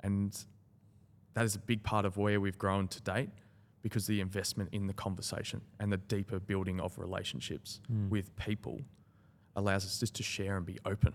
[0.00, 0.36] And
[1.34, 3.30] that is a big part of where we've grown to date
[3.80, 8.08] because the investment in the conversation and the deeper building of relationships hmm.
[8.08, 8.80] with people
[9.54, 11.14] allows us just to share and be open.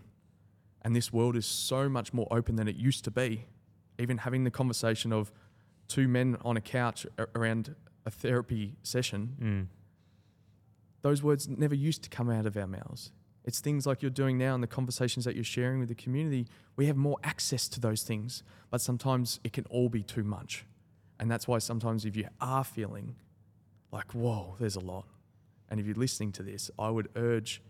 [0.82, 3.48] And this world is so much more open than it used to be.
[4.00, 5.32] Even having the conversation of
[5.94, 7.76] two men on a couch around
[8.06, 9.68] a therapy session, Mm.
[11.02, 13.12] those words never used to come out of our mouths.
[13.44, 16.48] It's things like you're doing now and the conversations that you're sharing with the community.
[16.78, 20.66] We have more access to those things, but sometimes it can all be too much.
[21.20, 23.16] And that's why sometimes if you are feeling
[23.92, 25.06] like, whoa, there's a lot,
[25.70, 27.62] and if you're listening to this, I would urge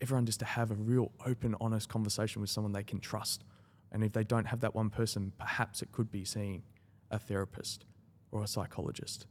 [0.00, 3.44] everyone just to have a real open, honest conversation with someone they can trust.
[3.92, 6.62] And if they don't have that one person, perhaps it could be seeing
[7.10, 7.84] a therapist
[8.32, 9.26] or a psychologist.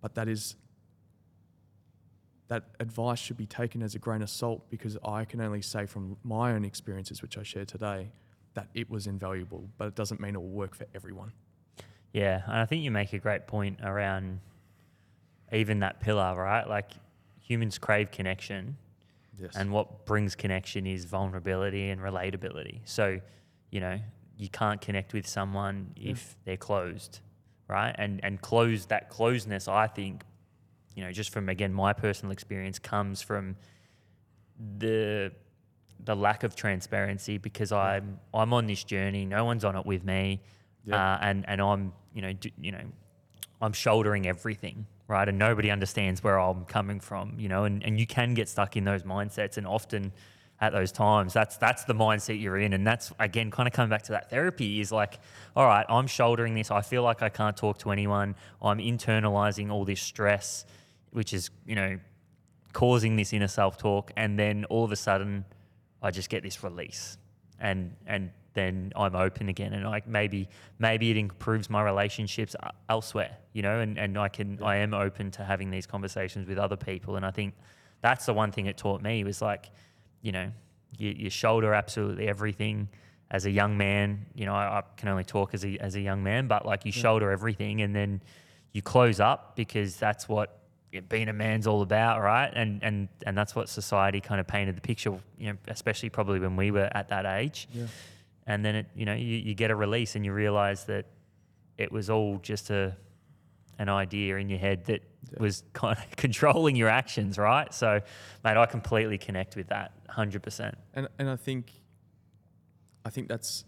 [0.00, 0.56] But that is
[2.48, 5.84] that advice should be taken as a grain of salt because I can only say
[5.84, 8.08] from my own experiences, which I share today,
[8.54, 11.32] that it was invaluable, but it doesn't mean it will work for everyone.
[12.14, 14.40] Yeah, and I think you make a great point around
[15.52, 16.66] even that pillar, right?
[16.66, 16.92] Like
[17.38, 18.76] humans crave connection,
[19.40, 19.54] Yes.
[19.54, 22.80] and what brings connection is vulnerability and relatability.
[22.86, 23.20] So,
[23.70, 24.00] you know,
[24.38, 27.20] you can't connect with someone if they're closed,
[27.66, 27.94] right?
[27.98, 30.22] And and closed that closeness, I think,
[30.94, 33.56] you know, just from again my personal experience comes from
[34.78, 35.32] the
[36.04, 39.24] the lack of transparency because I'm I'm on this journey.
[39.24, 40.40] No one's on it with me,
[40.84, 41.14] Yeah.
[41.14, 42.84] uh, and and I'm you know do, you know
[43.60, 45.28] I'm shouldering everything, right?
[45.28, 47.64] And nobody understands where I'm coming from, you know.
[47.64, 50.12] And, and you can get stuck in those mindsets, and often
[50.60, 53.90] at those times, that's that's the mindset you're in, and that's again kind of coming
[53.90, 55.20] back to that therapy is like,
[55.54, 56.70] all right, I'm shouldering this.
[56.70, 58.34] I feel like I can't talk to anyone.
[58.60, 60.66] I'm internalizing all this stress,
[61.12, 61.98] which is you know
[62.72, 65.44] causing this inner self talk, and then all of a sudden,
[66.02, 67.18] I just get this release,
[67.60, 70.48] and and then I'm open again, and like maybe
[70.80, 74.92] maybe it improves my relationships uh, elsewhere, you know, and and I can I am
[74.92, 77.54] open to having these conversations with other people, and I think
[78.00, 79.70] that's the one thing it taught me was like,
[80.22, 80.50] you know,
[80.96, 82.88] you, you shoulder absolutely everything
[83.30, 84.26] as a young man.
[84.34, 86.84] You know, I, I can only talk as a as a young man, but like
[86.84, 88.22] you shoulder everything, and then
[88.72, 90.58] you close up because that's what
[91.08, 92.50] being a man's all about, right?
[92.54, 95.18] And and and that's what society kind of painted the picture.
[95.38, 97.68] You know, especially probably when we were at that age.
[97.72, 97.86] Yeah.
[98.46, 101.04] And then it, you know, you, you get a release and you realize that
[101.76, 102.96] it was all just a
[103.78, 105.02] an idea in your head that
[105.38, 107.72] was kind of controlling your actions, right?
[107.72, 108.00] So,
[108.44, 110.76] mate, I completely connect with that, hundred percent.
[110.94, 111.72] And and I think
[113.04, 113.64] I think that's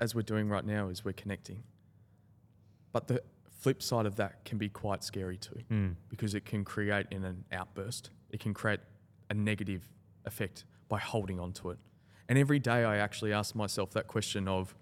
[0.00, 1.62] as we're doing right now is we're connecting.
[2.92, 3.22] But the
[3.60, 5.60] flip side of that can be quite scary too.
[5.70, 5.94] Mm.
[6.08, 8.10] Because it can create in an outburst.
[8.30, 8.80] It can create
[9.30, 9.88] a negative
[10.24, 11.78] effect by holding on to it.
[12.28, 14.74] And every day I actually ask myself that question of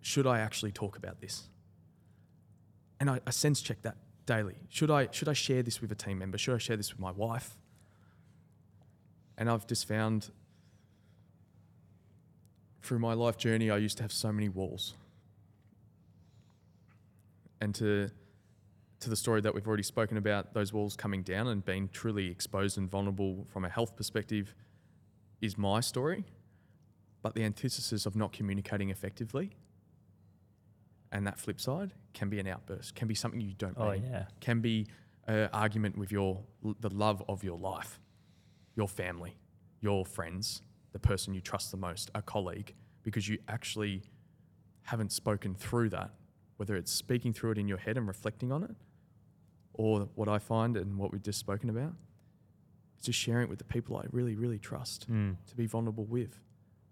[0.00, 1.48] should I actually talk about this?
[2.98, 4.56] And I, I sense check that daily.
[4.68, 6.38] Should I should I share this with a team member?
[6.38, 7.56] Should I share this with my wife?
[9.38, 10.30] And I've just found
[12.82, 14.94] through my life journey, I used to have so many walls.
[17.60, 18.10] And to
[19.00, 22.30] to the story that we've already spoken about, those walls coming down and being truly
[22.30, 24.54] exposed and vulnerable from a health perspective
[25.40, 26.24] is my story.
[27.22, 29.52] But the antithesis of not communicating effectively
[31.12, 34.04] and that flip side can be an outburst, can be something you don't Oh mean,
[34.10, 34.86] yeah, can be
[35.26, 36.42] an argument with your
[36.80, 38.00] the love of your life,
[38.76, 39.36] your family,
[39.80, 44.02] your friends, the person you trust the most, a colleague, because you actually
[44.82, 46.10] haven't spoken through that,
[46.56, 48.74] whether it's speaking through it in your head and reflecting on it,
[49.74, 51.94] or what I find and what we've just spoken about,
[52.96, 55.36] it's just sharing it with the people I really, really trust mm.
[55.46, 56.38] to be vulnerable with.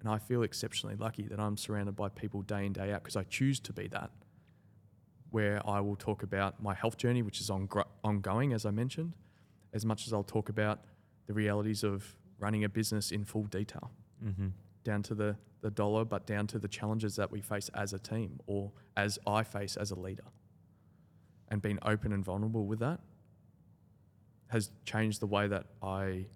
[0.01, 3.17] And I feel exceptionally lucky that I'm surrounded by people day in, day out because
[3.17, 4.11] I choose to be that.
[5.31, 7.69] Where I will talk about my health journey, which is on,
[8.03, 9.13] ongoing, as I mentioned,
[9.75, 10.81] as much as I'll talk about
[11.27, 13.91] the realities of running a business in full detail,
[14.23, 14.49] hmm
[14.85, 17.99] down to the, the dollar, but down to the challenges that we face as a
[17.99, 20.25] team or as I face as a leader.
[21.49, 23.01] And being open and vulnerable with that
[24.49, 26.27] has changed the way that I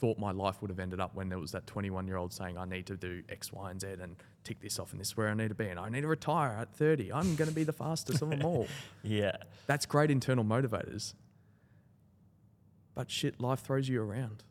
[0.00, 2.56] thought my life would have ended up when there was that 21 year old saying,
[2.58, 5.16] I need to do X, Y, and Z and tick this off, and this is
[5.16, 7.12] where I need to be, and I need to retire at 30.
[7.12, 8.66] I'm going to be the fastest of them all.
[9.02, 9.36] yeah,
[9.66, 11.14] That's great internal motivators.
[12.94, 14.42] But shit, life throws you around.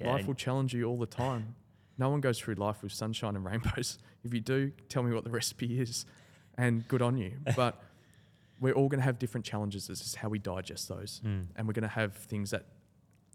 [0.00, 0.12] yeah.
[0.12, 1.54] life will challenge you all the time.
[1.98, 3.98] No one goes through life with sunshine and rainbows.
[4.24, 6.06] If you do, tell me what the recipe is,
[6.56, 7.32] and good on you.
[7.54, 7.80] But
[8.60, 9.88] we're all going to have different challenges.
[9.88, 11.48] This is how we digest those, Mm.
[11.54, 12.64] and we're going to have things that,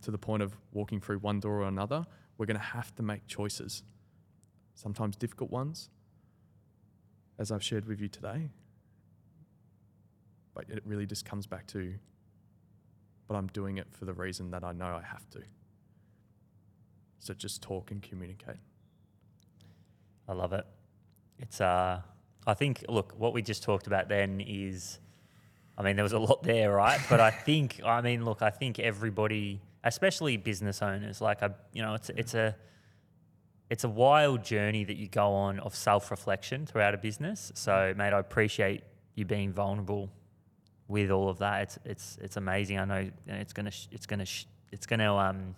[0.02, 2.06] to the point of walking through one door or another,
[2.38, 3.84] we're going to have to make choices.
[4.76, 5.90] Sometimes difficult ones,
[7.40, 8.50] as I've shared with you today.
[10.54, 11.94] But it really just comes back to,
[13.28, 15.42] but I'm doing it for the reason that I know I have to.
[17.20, 18.58] So just talk and communicate.
[20.28, 20.66] I love it.
[21.40, 22.02] It's uh
[22.46, 25.00] I think look, what we just talked about then is
[25.78, 27.00] I mean there was a lot there, right?
[27.10, 31.82] But I think I mean look, I think everybody, especially business owners, like I you
[31.82, 32.56] know, it's it's a
[33.70, 37.52] it's a wild journey that you go on of self-reflection throughout a business.
[37.56, 38.84] So, mate, I appreciate
[39.16, 40.10] you being vulnerable
[40.88, 41.62] with all of that.
[41.64, 42.80] It's it's it's amazing.
[42.80, 45.56] I know it's gonna sh- it's gonna sh- it's gonna um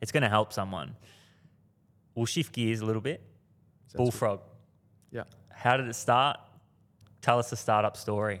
[0.00, 0.94] it's gonna help someone.
[2.14, 3.20] We'll shift gears a little bit.
[3.86, 3.98] Sounds good.
[3.98, 4.40] Bullfrog.
[5.10, 5.24] Yeah.
[5.50, 6.38] How did it start?
[7.20, 8.40] Tell us the startup story.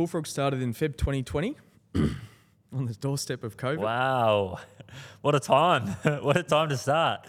[0.00, 1.58] Bullfrog started in Feb 2020
[2.72, 3.80] on the doorstep of COVID.
[3.80, 4.58] Wow.
[5.20, 5.88] What a time.
[6.22, 7.26] what a time to start.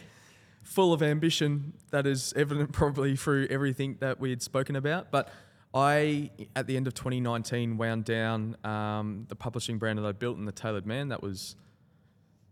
[0.64, 5.12] Full of ambition that is evident probably through everything that we had spoken about.
[5.12, 5.32] But
[5.72, 10.36] I, at the end of 2019, wound down um, the publishing brand that I built
[10.36, 11.54] in the Tailored Man that was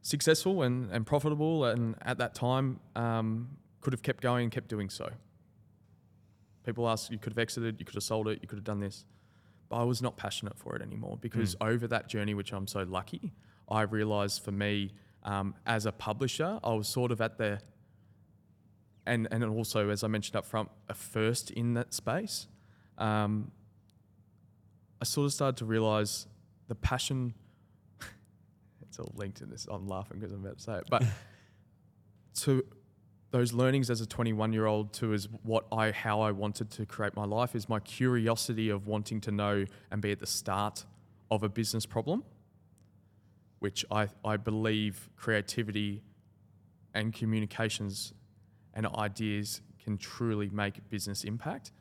[0.02, 1.64] successful and, and profitable.
[1.64, 3.48] And at that time, um,
[3.80, 5.10] could have kept going and kept doing so.
[6.64, 8.78] People ask, you could have exited, you could have sold it, you could have done
[8.78, 9.04] this.
[9.70, 13.32] I was not passionate for it anymore because over that journey, which I'm so lucky,
[13.68, 14.92] I realized for me
[15.24, 17.60] um, as a publisher, I was sort of at the,
[19.06, 22.46] and, and also, as I mentioned up front, a first in that space.
[22.96, 23.52] Um,
[25.00, 26.26] I sort of started to realize
[26.68, 27.34] the passion.
[28.82, 29.66] it's all linked in this.
[29.70, 31.04] I'm laughing because I'm about to say it, but
[32.40, 32.64] to
[33.30, 36.86] those learnings as a 21 year old to is what I how I wanted to
[36.86, 40.84] create my life is my curiosity of wanting to know and be at the start
[41.30, 42.24] of a business problem,
[43.58, 46.02] which I, I believe creativity
[46.94, 48.14] and communications
[48.72, 51.72] and ideas can truly make business impact.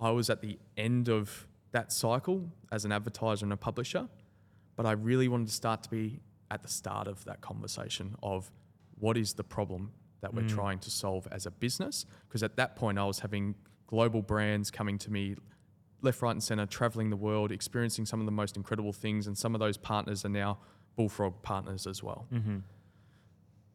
[0.00, 4.08] I was at the end of that cycle as an advertiser and a publisher,
[4.76, 6.20] but I really wanted to start to be
[6.50, 8.50] at the start of that conversation of
[8.98, 9.92] what is the problem
[10.22, 10.54] that we're mm.
[10.54, 12.06] trying to solve as a business.
[12.26, 13.54] Because at that point, I was having
[13.86, 15.36] global brands coming to me
[16.00, 19.36] left, right, and center, traveling the world, experiencing some of the most incredible things, and
[19.36, 20.58] some of those partners are now
[20.96, 22.26] Bullfrog partners as well.
[22.32, 22.58] Mm-hmm.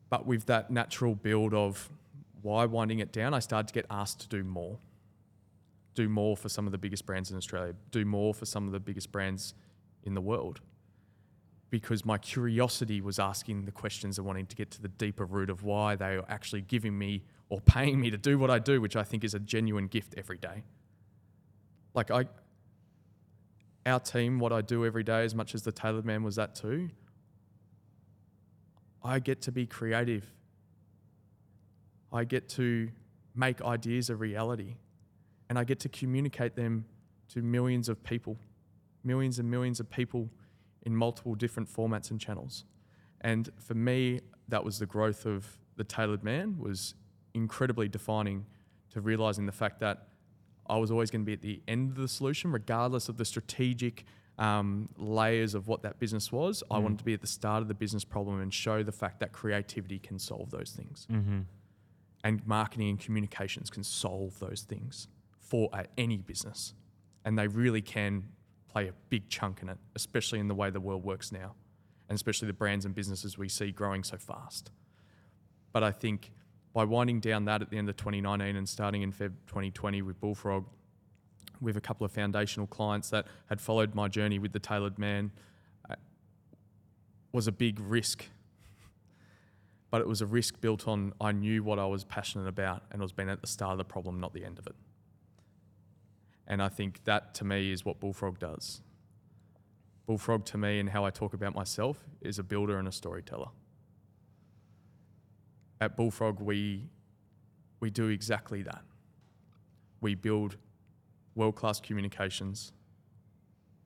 [0.09, 1.89] But with that natural build of
[2.41, 4.77] why winding it down, I started to get asked to do more.
[5.95, 8.71] Do more for some of the biggest brands in Australia, do more for some of
[8.71, 9.53] the biggest brands
[10.03, 10.61] in the world.
[11.69, 15.49] Because my curiosity was asking the questions and wanting to get to the deeper root
[15.49, 18.79] of why they are actually giving me or paying me to do what I do,
[18.79, 20.63] which I think is a genuine gift every day.
[21.93, 22.27] Like I
[23.87, 26.55] our team, what I do every day, as much as the tailored man was that
[26.55, 26.89] too,
[29.03, 30.25] I get to be creative.
[32.11, 32.89] I get to
[33.33, 34.75] make ideas a reality.
[35.49, 36.85] And I get to communicate them
[37.29, 38.37] to millions of people,
[39.03, 40.29] millions and millions of people
[40.87, 42.63] in multiple different formats and channels.
[43.21, 46.95] And for me, that was the growth of the tailored man was
[47.33, 48.45] incredibly defining
[48.93, 50.07] to realizing the fact that
[50.69, 53.25] I was always going to be at the end of the solution, regardless of the
[53.25, 54.05] strategic
[54.39, 56.63] um, layers of what that business was.
[56.71, 59.19] I wanted to be at the start of the business problem and show the fact
[59.19, 61.05] that creativity can solve those things.
[62.23, 65.07] And marketing and communications can solve those things
[65.37, 66.73] for uh, any business.
[67.25, 68.29] And they really can
[68.77, 71.55] play a big chunk in it, especially in the way the world works now,
[72.09, 74.69] and especially the brands and businesses we see growing so fast.
[75.73, 76.31] But I think
[76.73, 80.19] by winding down that at the end of 2019 and starting in Feb 2020 with
[80.19, 80.65] Bullfrog,
[81.59, 85.31] with a couple of foundational clients that had followed my journey with the tailored man,
[85.89, 85.95] uh,
[87.31, 88.25] was a big risk.
[89.89, 93.01] But it was a risk built on I knew what I was passionate about and
[93.01, 94.75] was been at the start of the problem, not the end of it.
[96.47, 98.81] And I think that to me is what Bullfrog does.
[100.05, 103.49] Bullfrog to me and how I talk about myself is a builder and a storyteller.
[105.81, 106.89] At Bullfrog, we,
[107.81, 108.81] we do exactly that.
[109.99, 110.55] We build
[111.35, 112.71] world class communications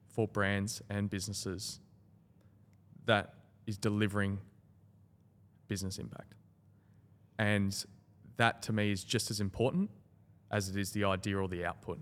[0.07, 1.79] for brands and businesses
[3.05, 3.33] that
[3.65, 4.39] is delivering
[5.67, 6.35] business impact.
[7.39, 7.75] And
[8.37, 9.89] that to me is just as important
[10.51, 11.99] as it is the idea or the output.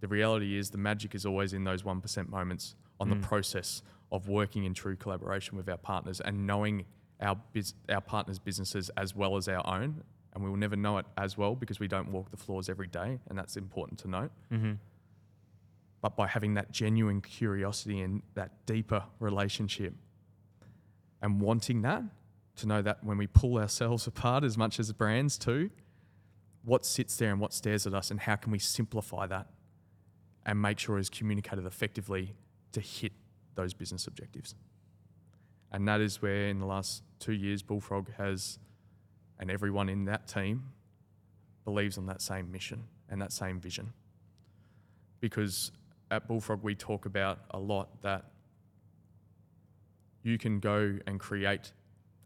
[0.00, 3.22] The reality is the magic is always in those 1% moments on the mm.
[3.22, 6.84] process of working in true collaboration with our partners and knowing
[7.20, 10.02] our, bus- our partners' businesses as well as our own.
[10.34, 12.86] And we will never know it as well because we don't walk the floors every
[12.86, 14.30] day, and that's important to note.
[14.52, 14.72] Mm-hmm.
[16.00, 19.94] But by having that genuine curiosity and that deeper relationship
[21.20, 22.02] and wanting that,
[22.56, 25.70] to know that when we pull ourselves apart as much as brands too,
[26.64, 29.48] what sits there and what stares at us, and how can we simplify that
[30.48, 32.34] and make sure it's communicated effectively
[32.72, 33.12] to hit
[33.54, 34.54] those business objectives.
[35.70, 38.58] And that is where, in the last two years, Bullfrog has,
[39.38, 40.70] and everyone in that team
[41.66, 43.92] believes on that same mission and that same vision.
[45.20, 45.70] Because
[46.10, 48.24] at Bullfrog, we talk about a lot that
[50.22, 51.72] you can go and create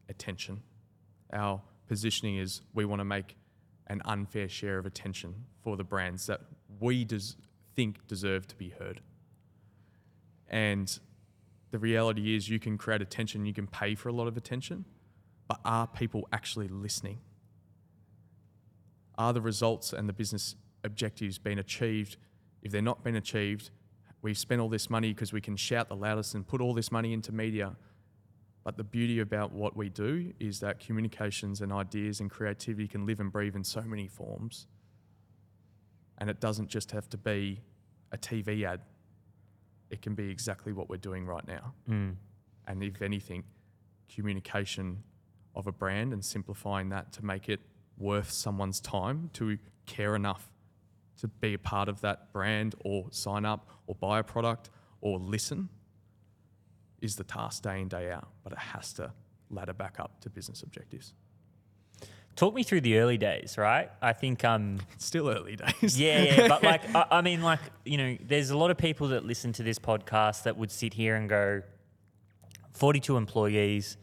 [0.09, 0.63] attention.
[1.33, 3.35] Our positioning is we want to make
[3.89, 6.43] an unfair share of attention for the brands that
[6.79, 7.35] we des-
[7.75, 9.01] think deserve to be heard.
[10.49, 10.99] And
[11.71, 14.85] the reality is, you can create attention, you can pay for a lot of attention,
[15.49, 17.19] but are people actually listening?
[19.17, 22.17] Are the results and the business objectives being achieved?
[22.63, 23.71] If they're not being achieved,
[24.21, 26.93] we've spent all this money because we can shout the loudest and put all this
[26.93, 27.77] money into media.
[28.65, 33.07] But the beauty about what we do is that communications and ideas and creativity can
[33.07, 34.67] live and breathe in so many forms.
[36.23, 37.63] And it doesn't just have to be
[38.13, 38.79] a TV ad,
[39.91, 41.75] it can be exactly what we're doing right now.
[41.91, 42.15] Mm.
[42.69, 43.43] And if anything,
[44.09, 45.03] communication
[45.57, 47.59] of a brand and simplifying that to make it
[47.99, 50.49] worth someone's time to care enough
[51.19, 54.71] to be a part of that brand or sign up or buy a product
[55.01, 55.71] or listen
[57.01, 58.29] is the task day in, day out.
[58.45, 59.13] But it has to
[59.51, 61.15] ladder back up to business objectives.
[62.35, 63.91] Talk me through the early days, right?
[64.01, 66.01] I think um, still early days.
[66.01, 69.09] yeah, yeah, but like, I, I mean, like, you know, there's a lot of people
[69.09, 71.63] that listen to this podcast that would sit here and go,
[72.73, 73.99] 42 employees.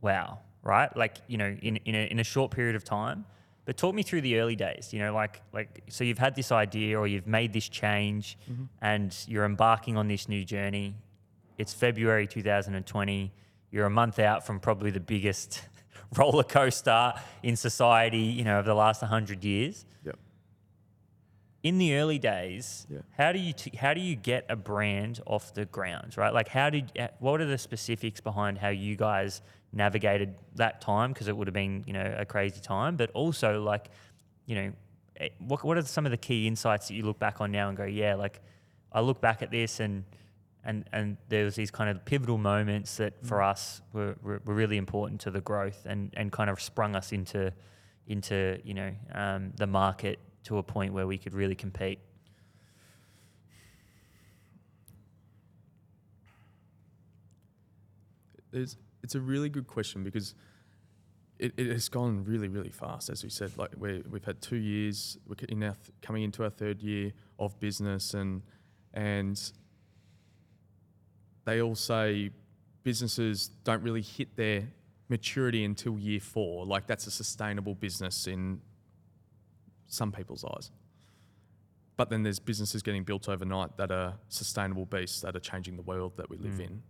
[0.00, 0.94] Wow, right?
[0.96, 3.24] Like, you know, in, in, a, in a short period of time.
[3.64, 6.50] But talk me through the early days, you know, like, like, so you've had this
[6.50, 8.36] idea or you've made this change
[8.80, 10.96] and you're embarking on this new journey.
[11.58, 13.32] It's February 2020.
[13.70, 15.62] You're a month out from probably the biggest
[16.16, 20.18] roller coaster in society, you know, of the last 100 years Yep.
[21.62, 22.98] in the early days, Yeah.
[23.16, 26.32] how do you t- how do you get a brand off the ground, right?
[26.32, 29.42] Like, how did what are the specifics behind how you guys
[29.72, 31.12] navigated that time?
[31.12, 33.88] Because it would have been you know a crazy time, but also like,
[34.46, 34.72] you know,
[35.16, 37.68] eh, what what are some of the key insights that you look back on now
[37.68, 38.40] and go, yeah, like
[38.92, 40.04] I look back at this and.
[40.64, 44.54] And, and there was these kind of pivotal moments that for us were, were, were
[44.54, 47.52] really important to the growth and, and kind of sprung us into
[48.08, 52.00] into you know um, the market to a point where we could really compete.
[58.52, 60.34] It's, it's a really good question because
[61.38, 63.08] it, it has gone really, really fast.
[63.08, 66.44] As we said, like we we've had two years, we're in our th- coming into
[66.44, 68.42] our third year of business, and
[68.92, 69.52] and
[71.44, 72.30] they all say
[72.82, 74.68] businesses don't really hit their
[75.08, 76.66] maturity until year four.
[76.66, 78.60] Like that's a sustainable business in
[79.86, 80.70] some people's eyes.
[81.96, 85.82] But then there's businesses getting built overnight that are sustainable beasts that are changing the
[85.82, 86.66] world that we live mm.
[86.66, 86.82] in.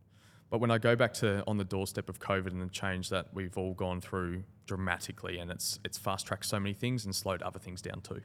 [0.49, 3.29] But when I go back to on the doorstep of COVID and the change that
[3.33, 7.43] we've all gone through dramatically, and it's it's fast tracked so many things and slowed
[7.43, 8.21] other things down too.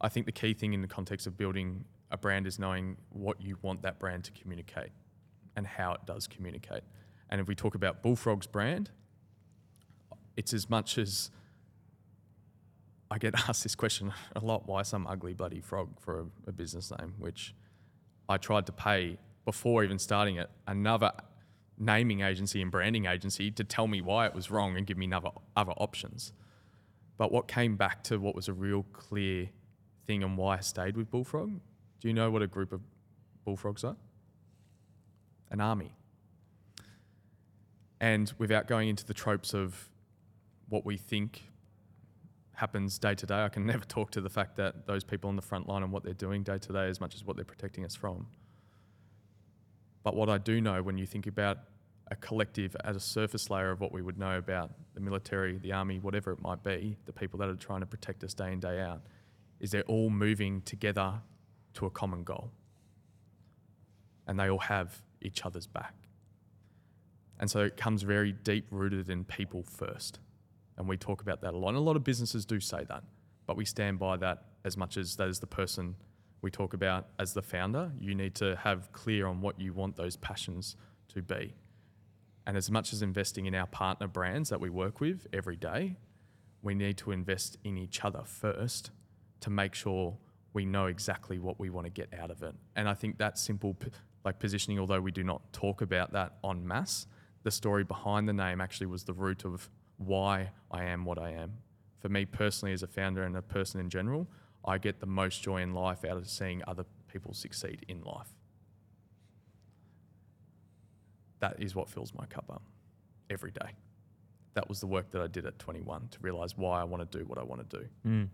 [0.00, 3.40] I think the key thing in the context of building a brand is knowing what
[3.40, 4.90] you want that brand to communicate
[5.56, 6.82] and how it does communicate.
[7.30, 8.90] And if we talk about Bullfrog's brand,
[10.36, 11.30] it's as much as
[13.10, 16.52] I get asked this question a lot why some ugly bloody frog for a, a
[16.52, 17.54] business name, which
[18.28, 21.12] I tried to pay before even starting it another
[21.78, 25.10] naming agency and branding agency to tell me why it was wrong and give me
[25.12, 26.32] other, other options.
[27.16, 29.48] But what came back to what was a real clear
[30.06, 31.60] thing and why I stayed with Bullfrog,
[32.02, 32.80] do you know what a group of
[33.44, 33.94] bullfrogs are?
[35.52, 35.94] An army.
[38.00, 39.88] And without going into the tropes of
[40.68, 41.42] what we think
[42.54, 45.36] happens day to day, I can never talk to the fact that those people on
[45.36, 47.44] the front line and what they're doing day to day as much as what they're
[47.44, 48.26] protecting us from.
[50.02, 51.58] But what I do know when you think about
[52.10, 55.70] a collective at a surface layer of what we would know about the military, the
[55.70, 58.58] army, whatever it might be, the people that are trying to protect us day in,
[58.58, 59.02] day out,
[59.60, 61.20] is they're all moving together
[61.74, 62.50] to a common goal.
[64.26, 65.94] And they all have each other's back.
[67.40, 70.20] And so it comes very deep rooted in people first.
[70.76, 71.70] And we talk about that a lot.
[71.70, 73.02] And a lot of businesses do say that,
[73.46, 75.96] but we stand by that as much as that is the person
[76.40, 77.92] we talk about as the founder.
[78.00, 80.76] You need to have clear on what you want those passions
[81.08, 81.54] to be.
[82.46, 85.96] And as much as investing in our partner brands that we work with every day,
[86.62, 88.90] we need to invest in each other first
[89.40, 90.16] to make sure
[90.52, 92.54] we know exactly what we want to get out of it.
[92.76, 93.76] And I think that simple,
[94.24, 97.06] like positioning, although we do not talk about that en masse,
[97.42, 101.30] the story behind the name actually was the root of why I am what I
[101.30, 101.52] am.
[102.00, 104.26] For me personally, as a founder and a person in general,
[104.64, 108.28] I get the most joy in life out of seeing other people succeed in life.
[111.40, 112.62] That is what fills my cup up
[113.28, 113.70] every day.
[114.54, 117.18] That was the work that I did at 21 to realize why I want to
[117.18, 118.28] do what I want to do Mm.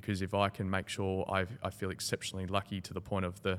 [0.00, 3.42] Because if I can make sure I, I feel exceptionally lucky to the point of
[3.42, 3.58] the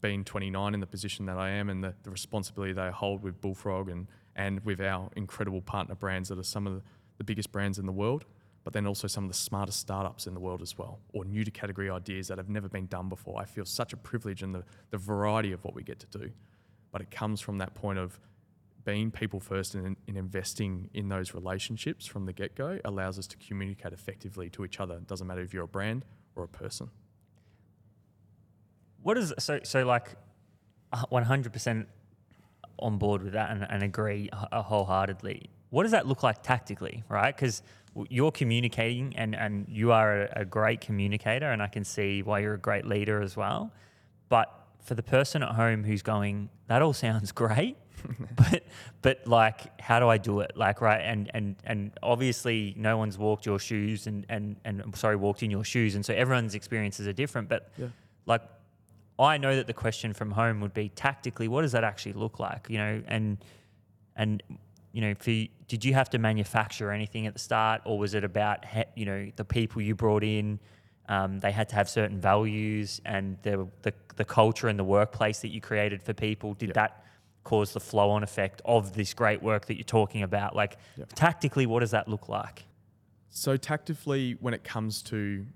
[0.00, 3.22] being 29 in the position that I am and the, the responsibility that I hold
[3.22, 6.82] with Bullfrog and, and with our incredible partner brands that are some of the,
[7.18, 8.24] the biggest brands in the world,
[8.64, 11.44] but then also some of the smartest startups in the world as well, or new
[11.44, 13.40] to category ideas that have never been done before.
[13.40, 16.30] I feel such a privilege in the, the variety of what we get to do.
[16.90, 18.18] But it comes from that point of
[18.84, 23.26] being people first and in investing in those relationships from the get go allows us
[23.26, 24.96] to communicate effectively to each other.
[24.96, 26.04] It doesn't matter if you're a brand
[26.34, 26.90] or a person.
[29.02, 30.16] What is so so like
[31.08, 31.88] one hundred percent
[32.78, 35.50] on board with that and, and agree uh, wholeheartedly.
[35.70, 37.34] What does that look like tactically, right?
[37.34, 37.62] Because
[38.08, 42.40] you're communicating and, and you are a, a great communicator, and I can see why
[42.40, 43.72] you're a great leader as well.
[44.28, 44.52] But
[44.82, 47.76] for the person at home who's going, that all sounds great,
[48.36, 48.64] but
[49.02, 50.52] but like, how do I do it?
[50.56, 51.00] Like, right?
[51.00, 55.42] And and and obviously, no one's walked your shoes, and and and I'm sorry, walked
[55.42, 57.48] in your shoes, and so everyone's experiences are different.
[57.48, 57.86] But Yeah.
[58.26, 58.42] like
[59.18, 62.38] I know that the question from home would be tactically, what does that actually look
[62.38, 62.66] like?
[62.70, 63.38] You know, and
[64.16, 64.42] and
[64.92, 65.30] you know, for,
[65.68, 68.64] did you have to manufacture anything at the start, or was it about
[68.96, 70.58] you know the people you brought in?
[71.08, 75.40] Um, they had to have certain values, and the, the the culture and the workplace
[75.40, 76.54] that you created for people.
[76.54, 76.74] Did Yep.
[76.74, 77.04] that
[77.44, 80.54] cause the flow-on effect of this great work that you're talking about?
[80.54, 81.12] Like Yep.
[81.14, 82.64] tactically, what does that look like?
[83.30, 85.46] So tactically, when it comes to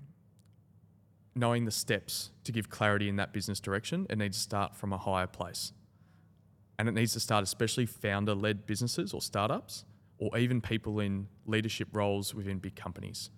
[1.35, 4.93] knowing the steps to give clarity in that business direction, it needs to start from
[4.93, 5.73] a higher place.
[6.79, 9.85] And it needs to start especially founder-led businesses or startups,
[10.17, 13.29] or even people in leadership roles within big companies.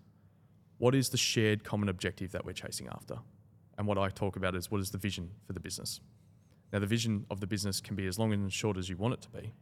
[0.78, 3.18] What is the shared common objective that we're chasing after?
[3.78, 6.02] And what I talk about is what is the vision for the business?
[6.72, 9.14] Now, the vision of the business can be as long and short as you want
[9.14, 9.54] it to be.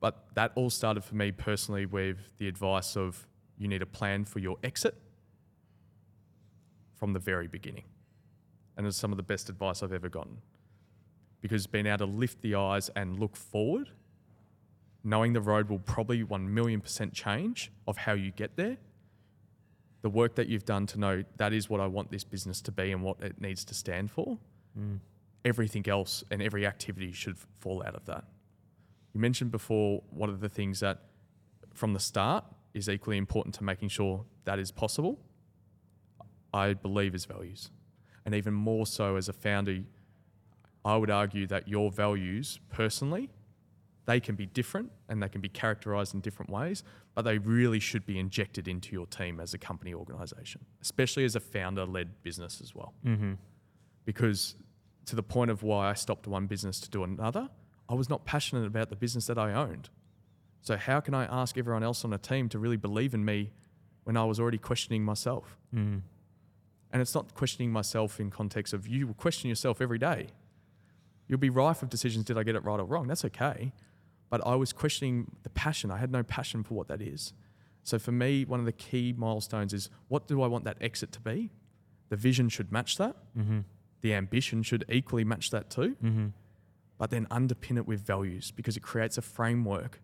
[0.00, 3.26] But that all started for me personally with the advice of
[3.56, 4.96] you need a plan for your exit
[6.94, 7.84] from the very beginning.
[8.76, 10.38] And it's some of the best advice I've ever gotten.
[11.40, 13.90] Because being able to lift the eyes and look forward,
[15.04, 18.78] knowing the road will probably 1 million percent change of how you get there,
[20.02, 22.72] the work that you've done to know that is what I want this business to
[22.72, 24.38] be and what it needs to stand for,
[24.78, 24.98] mm.
[25.44, 28.24] Everything else and every activity should f- fall out of that.
[29.12, 31.02] You mentioned before one of the things that
[31.74, 35.18] from the start is equally important to making sure that is possible.
[36.54, 37.70] I believe is values.
[38.24, 39.80] And even more so as a founder,
[40.84, 43.30] I would argue that your values personally,
[44.04, 46.82] they can be different and they can be characterized in different ways,
[47.14, 51.36] but they really should be injected into your team as a company organization, especially as
[51.36, 52.94] a founder led business as well.
[53.04, 53.32] Mm-hmm.
[54.04, 54.56] Because
[55.06, 57.48] to the point of why I stopped one business to do another,
[57.88, 59.90] I was not passionate about the business that I owned.
[60.62, 63.50] So, how can I ask everyone else on a team to really believe in me
[64.04, 65.56] when I was already questioning myself?
[65.74, 66.02] Mm.
[66.92, 70.28] And it's not questioning myself in context of you will question yourself every day.
[71.26, 73.08] You'll be rife with decisions did I get it right or wrong?
[73.08, 73.72] That's okay.
[74.30, 75.90] But I was questioning the passion.
[75.90, 77.32] I had no passion for what that is.
[77.82, 81.12] So for me, one of the key milestones is what do I want that exit
[81.12, 81.50] to be?
[82.10, 83.16] The vision should match that.
[83.36, 83.60] Mm-hmm.
[84.02, 85.96] The ambition should equally match that too.
[86.02, 86.26] Mm-hmm.
[86.98, 90.00] But then underpin it with values because it creates a framework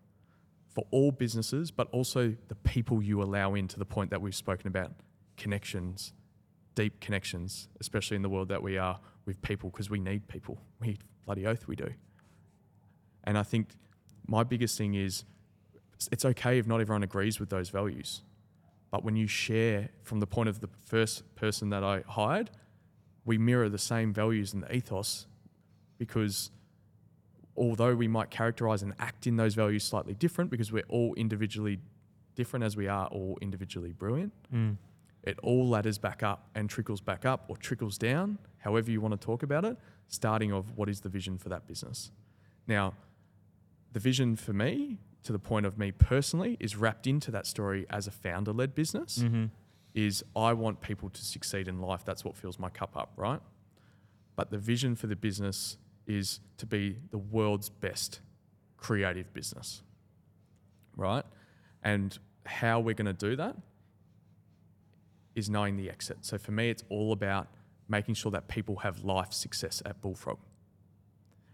[0.67, 4.35] for all businesses, but also the people you allow in to the point that we've
[4.35, 4.91] spoken about
[5.37, 6.13] connections,
[6.75, 10.59] deep connections, especially in the world that we are with people because we need people.
[10.79, 11.89] We bloody oath we do.
[13.23, 13.69] And I think
[14.27, 15.23] my biggest thing is
[16.11, 18.21] it's okay if not everyone agrees with those values.
[18.91, 22.49] But when you share from the point of the first person that I hired,
[23.29, 25.27] we mirror the same values and the ethos
[25.99, 26.49] because
[27.55, 31.77] although we might characterize and act in those values slightly different because we're all individually
[32.33, 34.77] different as we are all individually brilliant, Mm.
[35.23, 39.13] it all ladders back up and trickles back up or trickles down, however you want
[39.19, 39.77] to talk about it,
[40.07, 42.11] starting of what is the vision for that business.
[42.65, 42.93] Now,
[43.91, 47.85] the vision for me, to the point of me personally, is wrapped into that story
[47.91, 49.19] as a founder led business.
[49.19, 49.45] Mm-hmm.
[50.05, 52.05] Is I want people to succeed in life.
[52.05, 53.41] That's what fills my cup up, right?
[54.37, 55.77] But the vision for the business
[56.07, 58.21] is to be the world's best
[58.77, 59.83] creative business,
[60.95, 61.25] right?
[61.83, 63.57] And how we're going to do that
[65.35, 66.19] is knowing the exit.
[66.21, 67.47] So for me, it's all about
[67.89, 70.39] making sure that people have life success at Bullfrog.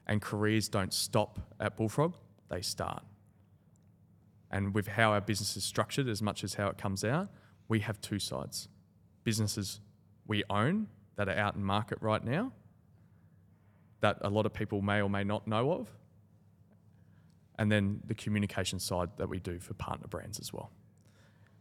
[0.05, 2.13] And careers don't stop at Bullfrog,
[2.49, 3.03] they start.
[4.51, 7.29] And with how our business is structured, as much as how it comes out,
[7.67, 8.67] we have two sides.
[9.23, 9.79] Businesses
[10.27, 12.51] we own that are out in market right now,
[14.01, 15.89] that a lot of people may or may not know of,
[17.57, 20.71] and then the communication side that we do for partner brands as well.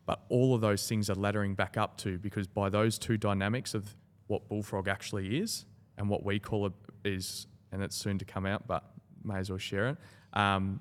[0.07, 3.75] But all of those things are laddering back up to because by those two dynamics
[3.75, 3.95] of
[4.27, 5.65] what Bullfrog actually is
[5.97, 6.73] and what we call it
[7.05, 8.85] is, and it's soon to come out, but
[9.23, 9.97] may as well share it.
[10.33, 10.81] Um,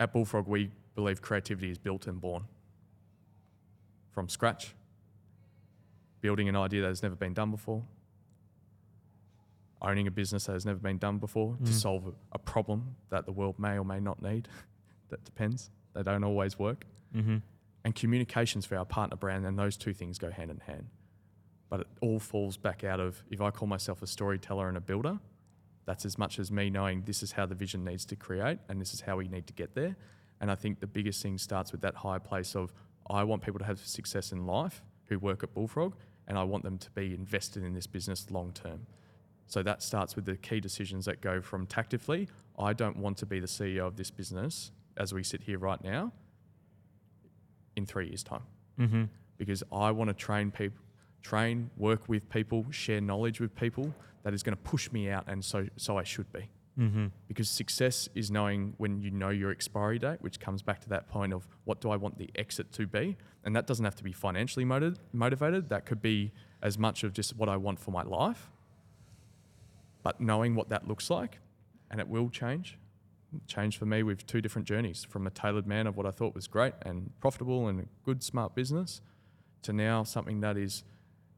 [0.00, 2.44] at Bullfrog, we believe creativity is built and born
[4.12, 4.74] from scratch,
[6.20, 7.82] building an idea that has never been done before,
[9.80, 11.74] owning a business that has never been done before to Mm.
[11.74, 14.48] solve a, a problem that the world may or may not need.
[15.08, 15.70] that depends.
[15.94, 16.84] They don't always work.
[17.14, 17.38] Mm-hmm.
[17.84, 20.86] And communications for our partner brand, and those two things go hand in hand.
[21.68, 24.80] But it all falls back out of if I call myself a storyteller and a
[24.80, 25.18] builder,
[25.84, 28.80] that's as much as me knowing this is how the vision needs to create and
[28.80, 29.96] this is how we need to get there.
[30.40, 32.72] And I think the biggest thing starts with that high place of
[33.10, 35.94] I want people to have success in life who work at Bullfrog,
[36.26, 38.86] and I want them to be invested in this business long term.
[39.46, 42.28] So that starts with the key decisions that go from tactically,
[42.58, 45.82] I don't want to be the CEO of this business as we sit here right
[45.82, 46.12] now
[47.76, 48.42] in three years' time
[48.80, 49.04] Mm-hmm.
[49.36, 50.80] because I want to train people,
[51.22, 55.24] train, work with people, share knowledge with people that is going to push me out,
[55.26, 56.48] and so so I should be.
[56.78, 57.06] Mm-hmm.
[57.28, 61.08] Because success is knowing when you know your expiry date, which comes back to that
[61.08, 63.16] point of what do I want the exit to be?
[63.44, 65.68] And that doesn't have to be financially motiv- motivated.
[65.68, 68.50] That could be as much of just what I want for my life.
[70.02, 71.38] But knowing what that looks like,
[71.90, 72.78] and it will change.
[73.46, 76.34] Change for me with two different journeys from a tailored man of what I thought
[76.34, 79.00] was great and profitable and a good, smart business
[79.62, 80.84] to now something that is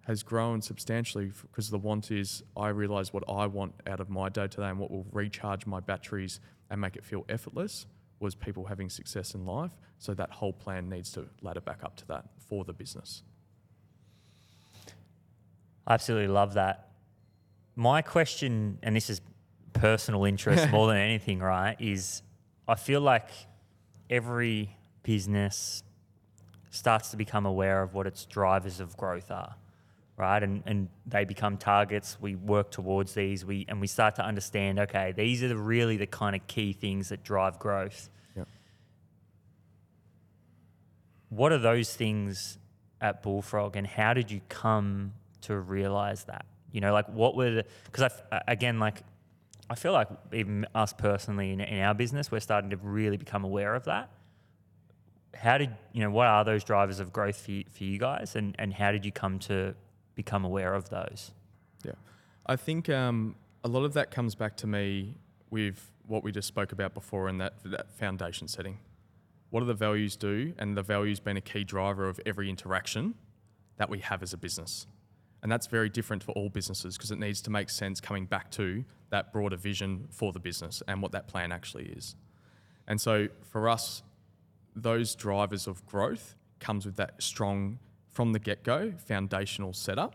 [0.06, 4.28] has grown substantially because the want is I realize what I want out of my
[4.28, 6.40] day to day and what will recharge my batteries
[6.70, 7.86] and make it feel effortless
[8.20, 9.72] was people having success in life.
[9.98, 13.22] So that whole plan needs to ladder back up to that for the business.
[15.86, 16.90] I absolutely love that.
[17.76, 19.20] My question, and this is
[19.72, 22.22] personal interest more than anything, right, is
[22.68, 23.28] I feel like
[24.08, 25.82] every business
[26.70, 29.54] starts to become aware of what its drivers of growth are,
[30.16, 30.42] right?
[30.42, 32.18] And and they become targets.
[32.20, 33.44] We work towards these.
[33.44, 34.78] We and we start to understand.
[34.78, 38.08] Okay, these are the, really the kind of key things that drive growth.
[38.36, 38.48] Yep.
[41.30, 42.58] What are those things
[43.00, 46.46] at Bullfrog, and how did you come to realize that?
[46.70, 47.62] You know, like what were?
[47.84, 49.02] Because I again, like
[49.68, 53.44] I feel like even us personally in, in our business, we're starting to really become
[53.44, 54.10] aware of that.
[55.34, 56.10] How did you know?
[56.10, 59.04] What are those drivers of growth for you, for you guys, and and how did
[59.04, 59.74] you come to
[60.14, 61.32] become aware of those?
[61.84, 61.92] Yeah,
[62.46, 65.16] I think um, a lot of that comes back to me
[65.50, 68.78] with what we just spoke about before and that that foundation setting.
[69.50, 70.52] What do the values do?
[70.58, 73.14] And the values being a key driver of every interaction
[73.76, 74.86] that we have as a business.
[75.42, 78.50] And that's very different for all businesses because it needs to make sense coming back
[78.52, 82.16] to that broader vision for the business and what that plan actually is.
[82.88, 84.02] And so for us,
[84.74, 87.78] those drivers of growth comes with that strong
[88.14, 90.14] from the get-go foundational setup.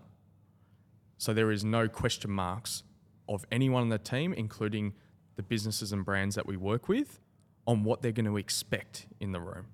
[1.18, 2.84] So there is no question marks
[3.28, 4.94] of anyone on the team, including
[5.36, 7.20] the businesses and brands that we work with,
[7.68, 9.68] on what they're going to expect in the room.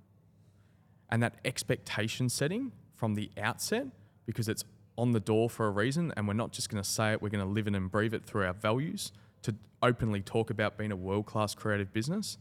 [1.10, 3.88] And that expectation setting from the outset,
[4.26, 4.66] because it's
[4.98, 7.30] on the door for a reason, and we're not just going to say it, we're
[7.30, 9.12] going to live it and breathe it through our values
[9.44, 12.38] to openly talk about being a world class creative business.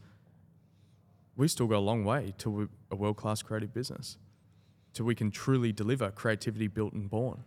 [1.37, 4.17] We've still got a long way to a world class creative business,
[4.95, 7.43] till we can truly deliver creativity built and born.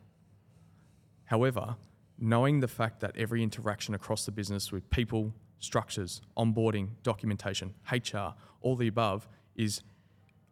[1.25, 1.77] However,
[2.19, 8.35] knowing the fact that every interaction across the business with people, structures, onboarding, documentation, HR,
[8.61, 9.27] all the above
[9.57, 9.83] is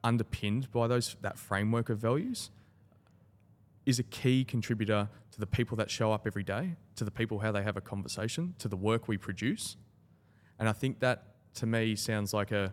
[0.03, 2.51] underpinned by those that framework of values
[3.85, 7.41] is a key contributor to the people that show up every day, to the people
[7.41, 9.77] how they have a conversation, to the work we produce.
[10.59, 12.73] And I think that to me sounds like a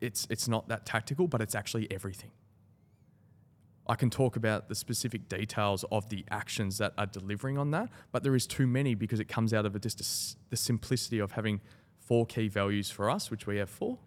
[0.00, 2.30] it's it's not that tactical, but it's actually everything.
[3.88, 7.88] I can talk about the specific details of the actions that are delivering on that,
[8.10, 11.20] but there is too many because it comes out of a, just a, the simplicity
[11.20, 11.60] of having
[12.00, 13.98] four key values for us, which we have four,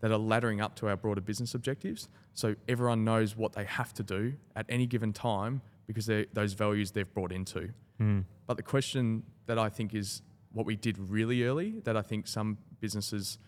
[0.00, 2.08] that are laddering up to our broader business objectives.
[2.34, 6.90] So everyone knows what they have to do at any given time because those values
[6.90, 7.70] they've brought into.
[8.00, 8.24] Mm.
[8.46, 12.26] But the question that I think is what we did really early, that I think
[12.26, 13.38] some businesses,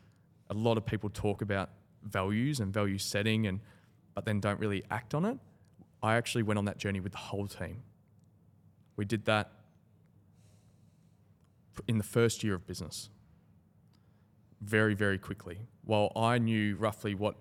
[0.51, 1.71] a lot of people talk about
[2.05, 3.61] values and value setting, and
[4.15, 5.39] but then don't really act on it.
[6.03, 7.83] I actually went on that journey with the whole team.
[8.97, 9.51] We did that
[11.87, 13.11] in the first year of business
[14.63, 15.59] very, very quickly.
[15.85, 17.37] While I knew roughly what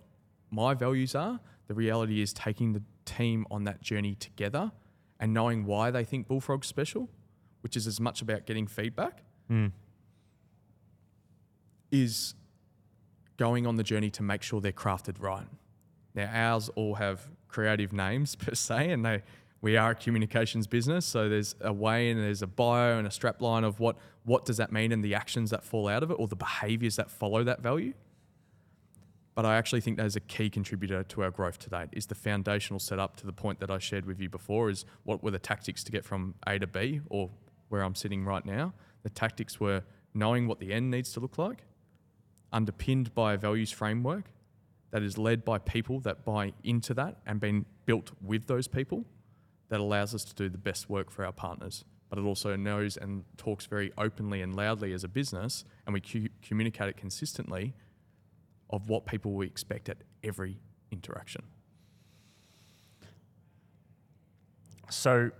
[0.51, 4.71] my values are, the reality is taking the team on that journey together
[5.19, 7.09] and knowing why they think Bullfrog's special,
[7.61, 9.71] which is as much about getting feedback, Mm.
[11.91, 12.33] is
[13.37, 15.47] going on the journey to make sure they're crafted right.
[16.13, 19.23] Now, ours all have creative names per se, and they
[19.61, 23.09] we are a communications business, so there's a way and there's a bio and a
[23.09, 26.15] strapline of what what does that mean and the actions that fall out of it
[26.19, 27.93] or the behaviors that follow that value.
[29.33, 32.05] But I actually think that is a key contributor to our growth to date is
[32.05, 35.31] the foundational setup to the point that I shared with you before is what were
[35.31, 37.29] the tactics to get from A to B or
[37.69, 38.73] where I'm sitting right now.
[39.03, 39.83] The tactics were
[40.13, 41.63] knowing what the end needs to look like,
[42.55, 44.25] underpinned by a values framework
[44.91, 49.03] that is led by people that buy into that and been built with those people
[49.67, 51.83] that allows us to do the best work for our partners.
[52.09, 55.99] But it also knows and talks very openly and loudly as a business, and we
[55.99, 57.73] cu- communicate it consistently
[58.69, 60.59] of what people we expect at every
[60.91, 61.43] interaction.
[64.89, 65.31] So,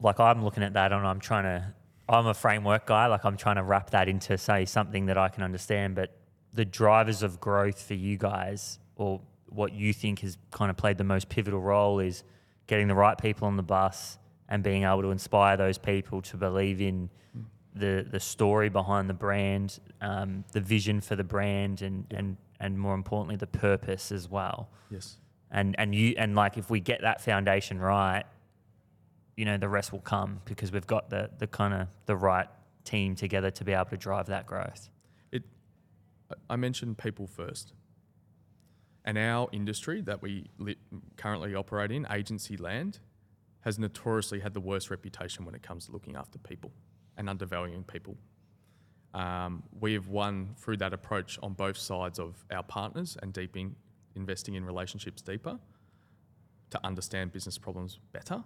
[0.00, 1.74] like, I'm looking at that and I'm trying to,
[2.08, 5.28] I'm a framework guy, like, I'm trying to wrap that into, say, something that I
[5.28, 5.94] can understand.
[5.94, 6.16] But
[6.52, 10.98] the drivers of growth for you guys, or what you think has kind of played
[10.98, 12.24] the most pivotal role, is
[12.66, 16.36] getting the right people on the bus and being able to inspire those people to
[16.36, 17.08] believe in
[17.74, 22.78] the the story behind the brand, um, the vision for the brand, and and and
[22.78, 24.68] more importantly, the purpose as well.
[24.90, 25.16] Yes.
[25.50, 28.24] And and you and like if we get that foundation right,
[29.36, 32.48] you know, the rest will come because we've got the the kind of the right
[32.84, 34.90] team together to be able to drive that growth.
[35.32, 35.42] It,
[36.50, 37.72] I- mentioned people first.
[39.06, 40.76] And our industry that we li-
[41.16, 43.00] currently operate in, agency land,
[43.60, 46.72] has notoriously had the worst reputation when it comes to looking after people
[47.16, 48.16] and undervaluing people.
[49.12, 53.76] Um, we have won through that approach on both sides of our partners and deeping,
[54.16, 55.58] investing in relationships deeper
[56.70, 58.42] to understand business problems better.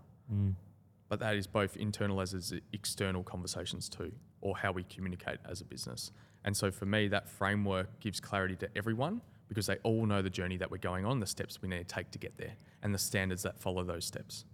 [1.08, 5.60] But that is both internal as is external conversations too, or how we communicate as
[5.60, 6.12] a business.
[6.44, 10.30] And so for me, that framework gives clarity to everyone because they all know the
[10.30, 12.52] journey that we're going on, the steps we need to take to get there,
[12.82, 14.44] and the standards that follow those steps.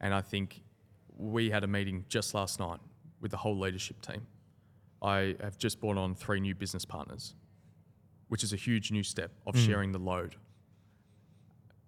[0.00, 0.62] And I think
[1.16, 2.80] we had a meeting just last night
[3.20, 4.26] with the whole leadership team.
[5.02, 7.34] I have just brought on three new business partners,
[8.28, 9.66] which is a huge new step of mm.
[9.66, 10.36] sharing the load.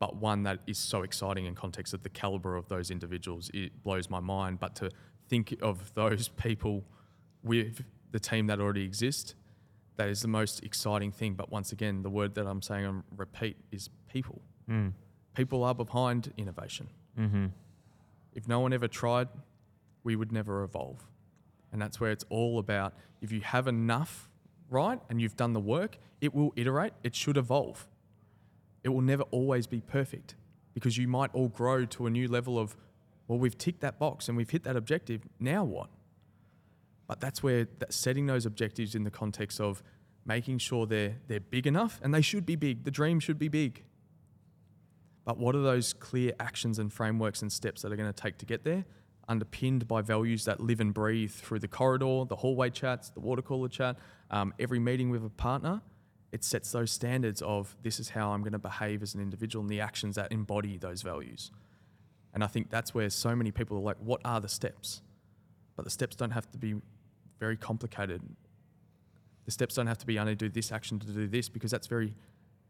[0.03, 3.85] But one that is so exciting in context of the caliber of those individuals, it
[3.85, 4.59] blows my mind.
[4.59, 4.91] But to
[5.29, 6.83] think of those people
[7.45, 9.37] with the team that already exists,
[9.99, 11.35] that is the most exciting thing.
[11.35, 14.43] But once again, the word that I'm saying on repeat is people.
[14.69, 14.95] Mm.
[15.37, 16.89] People are behind innovation.
[17.17, 17.47] Mm-hmm.
[18.35, 19.29] If no one ever tried,
[20.03, 21.07] we would never evolve.
[21.71, 24.29] And that's where it's all about if you have enough
[24.69, 27.87] right and you've done the work, it will iterate, it should evolve.
[28.85, 30.35] It will never always be perfect
[30.75, 32.77] because you might all grow to a new level of,
[33.29, 35.23] well, we've ticked that box and we've hit that objective.
[35.39, 35.91] Now what?
[37.07, 39.83] But that's where that setting those objectives in the context of
[40.25, 42.85] making sure they're, they're big enough and they should be big.
[42.85, 43.85] The dream should be big.
[45.25, 48.39] But what are those clear actions and frameworks and steps that are going to take
[48.39, 48.85] to get there?
[49.29, 53.43] Underpinned by values that live and breathe through the corridor, the hallway chats, the water
[53.43, 53.97] cooler chat,
[54.31, 55.81] um, every meeting with a partner.
[56.33, 59.63] It sets those standards of this is how I'm going to behave as an individual
[59.63, 61.51] and the actions that embody those values.
[62.35, 65.03] And I think that's where so many people are like, what are the steps?
[65.77, 66.77] But the steps don't have to be
[67.39, 68.23] very complicated.
[69.45, 71.51] The steps don't have to be, I need to do this action to do this,
[71.51, 72.15] because that's very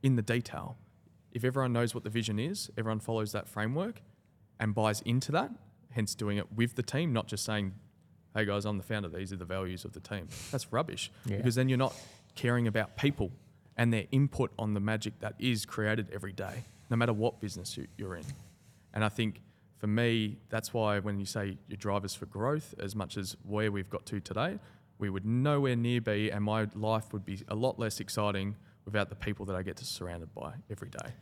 [0.03, 0.77] in the detail.
[1.31, 4.03] If everyone knows what the vision is, everyone follows that framework
[4.59, 5.53] and buys into that,
[5.91, 7.75] hence doing it with the team, not just saying,
[8.35, 10.29] hey guys, I'm the founder, these are the values of the team.
[10.51, 11.13] That's rubbish.
[11.27, 11.37] Yeah.
[11.37, 11.95] Because then you're not
[12.35, 13.31] caring about people
[13.77, 17.77] and their input on the magic that is created every day, no matter what business
[17.77, 18.25] you- you're in.
[18.93, 19.41] And I think
[19.79, 23.73] for me, that's why when you say your drivers for growth, as much as where
[23.73, 24.59] we've got to today,
[24.99, 28.55] we would nowhere near be, and my life would be a lot less exciting
[28.85, 31.12] without the people that I get to surrounded by every day.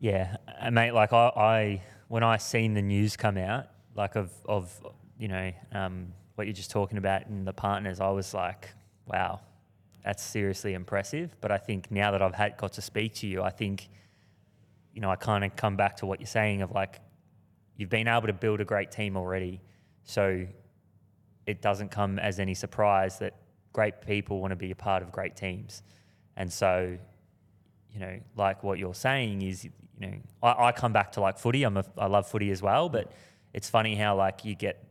[0.00, 4.30] Yeah, and mate, like I, I when I seen the news come out, like of
[4.46, 4.80] of
[5.18, 8.68] you know um, what you're just talking about and the partners, I was like,
[9.06, 9.40] wow,
[10.04, 11.36] that's seriously impressive.
[11.40, 13.88] But I think now that I've had got to speak to you, I think
[14.94, 17.00] you know I kind of come back to what you're saying of like
[17.76, 19.60] you've been able to build a great team already,
[20.04, 20.46] so
[21.46, 23.34] it doesn't come as any surprise that
[23.72, 25.82] great people want to be a part of great teams,
[26.36, 26.98] and so
[27.92, 29.70] you know, like what you're saying is, you
[30.00, 31.64] know, I, I come back to like footy.
[31.64, 33.10] I'm a, I love footy as well, but
[33.52, 34.84] it's funny how like you get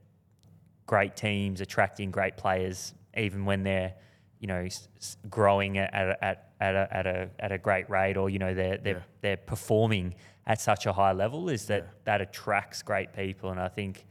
[0.85, 3.93] great teams attracting great players, even when they're,
[4.39, 8.17] you know, s- growing at at at at a, at a at a great rate,
[8.17, 9.01] or you know, they're they're Yeah.
[9.21, 10.15] they're performing
[10.45, 11.49] at such a high level.
[11.49, 11.89] Is that Yeah.
[12.05, 14.05] that attracts great people, and I think,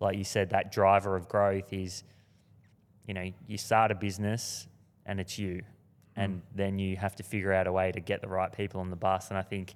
[0.00, 2.04] like you said, that driver of growth is,
[3.06, 4.68] you know, you start a business
[5.04, 5.62] and it's you,
[6.16, 8.90] and then you have to figure out a way to get the right people on
[8.90, 9.28] the bus.
[9.28, 9.74] And I think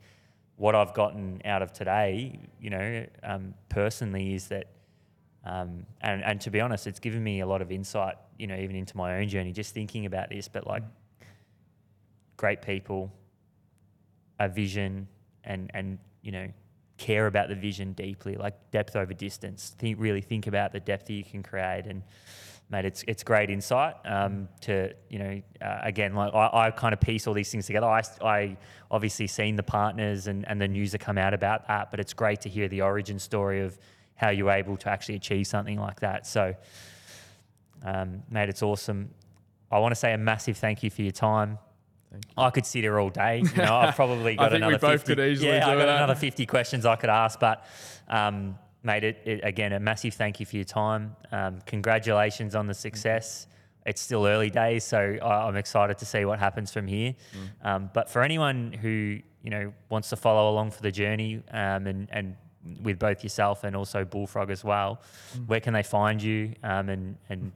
[0.57, 4.66] what I've gotten out of today, you know, um, personally, is that,
[5.44, 8.57] um, and and to be honest, it's given me a lot of insight, you know,
[8.57, 10.49] even into my own journey, just thinking about this.
[10.49, 10.82] But like,
[12.36, 13.12] great people,
[14.38, 15.07] a vision,
[15.45, 16.49] and and you know,
[16.97, 19.74] care about the vision deeply, like depth over distance.
[19.78, 22.03] Think really think about the depth that you can create and
[22.70, 26.95] mate, it's it's great insight um, to you know uh, again like I, I kind
[26.95, 27.86] of piece all these things together.
[27.86, 28.57] I, I
[28.91, 32.14] obviously seen the partners and, and the news that come out about that, but it's
[32.14, 33.78] great to hear the origin story of
[34.14, 36.26] how you're able to actually achieve something like that.
[36.26, 36.55] So,
[37.85, 39.11] um, mate, it's awesome.
[39.70, 41.59] I want to say a massive thank you for your time.
[42.11, 43.39] Thank I could sit here all day.
[43.55, 45.87] You know, I've probably got think we another both 50, could easily yeah, I've got
[45.87, 45.97] that.
[45.97, 47.64] another 50 questions I could ask, but
[48.09, 51.14] um, mate, it, it, again, a massive thank you for your time.
[51.31, 53.47] Um, congratulations on the success.
[53.87, 57.14] It's still early days, so I, I'm excited to see what happens from here.
[57.62, 57.66] Mm.
[57.66, 61.87] Um, but for anyone who you know wants to follow along for the journey um,
[61.87, 62.37] and and
[62.83, 65.01] with both yourself and also Bullfrog as well,
[65.37, 65.47] Mm.
[65.47, 67.53] where can they find you um, and and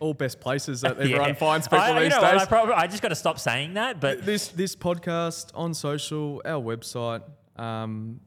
[0.00, 1.02] all best places that Yeah.
[1.16, 2.42] everyone finds people I, these know what, days.
[2.42, 6.40] I, probably, I just got to stop saying that, but this this podcast on social,
[6.44, 7.22] our website,
[7.56, 8.20] um,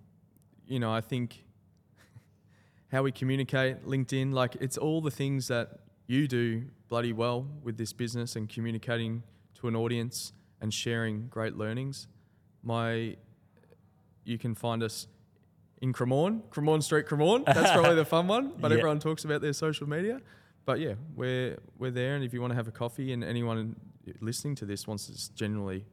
[0.68, 1.44] you know, I think
[2.92, 7.78] how we communicate, LinkedIn, like it's all the things that you do bloody well with
[7.78, 9.24] this business and communicating
[9.56, 12.08] to an audience and sharing great learnings.
[12.64, 13.16] My,
[14.26, 15.08] you can find us
[15.82, 17.46] in Cremorne, Cremorne Street, Cremorne.
[17.46, 18.78] That's probably the fun one, but Yeah.
[18.78, 20.20] everyone talks about their social media.
[20.66, 23.76] But yeah, we're we're there, and if you want to have a coffee, and anyone
[24.20, 25.86] listening to this wants to generally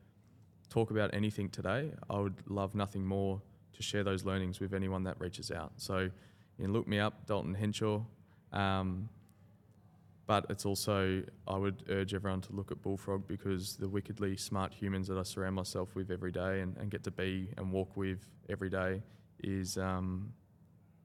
[0.68, 3.40] talk about anything today, I would love nothing more
[3.72, 5.72] to share those learnings with anyone that reaches out.
[5.76, 8.00] So, you can look me up, Dalton Henshaw.
[8.52, 9.08] Um,
[10.28, 14.74] but it's also, I would urge everyone to look at Bullfrog because the wickedly smart
[14.74, 17.96] humans that I surround myself with every day and, and get to be and walk
[17.96, 19.02] with every day
[19.42, 20.30] is um,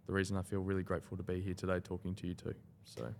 [0.07, 2.53] the reason I feel really grateful to be here today talking to you too.
[2.83, 3.13] So,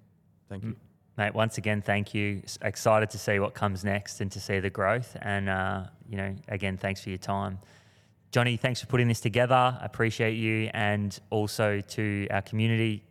[0.54, 0.76] thank you.
[1.18, 2.42] Mate, once again, thank you.
[2.62, 5.16] Excited to see what comes next and to see the growth.
[5.22, 7.60] And, uh, you know, again, thanks for your time.
[8.32, 9.78] Johnny, thanks for putting this together.
[9.82, 10.72] Appreciate you.
[10.74, 13.04] And also to our community,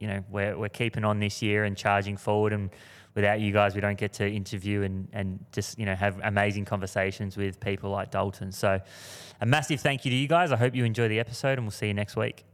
[0.00, 2.52] you know, we're, we're keeping on this year and charging forward.
[2.52, 2.70] And
[3.14, 6.64] without you guys, we don't get to interview and, and just, you know, have amazing
[6.64, 8.50] conversations with people like Dalton.
[8.50, 8.80] So
[9.40, 10.50] a massive thank you to you guys.
[10.50, 12.44] I hope you enjoy the episode and we'll see you next week.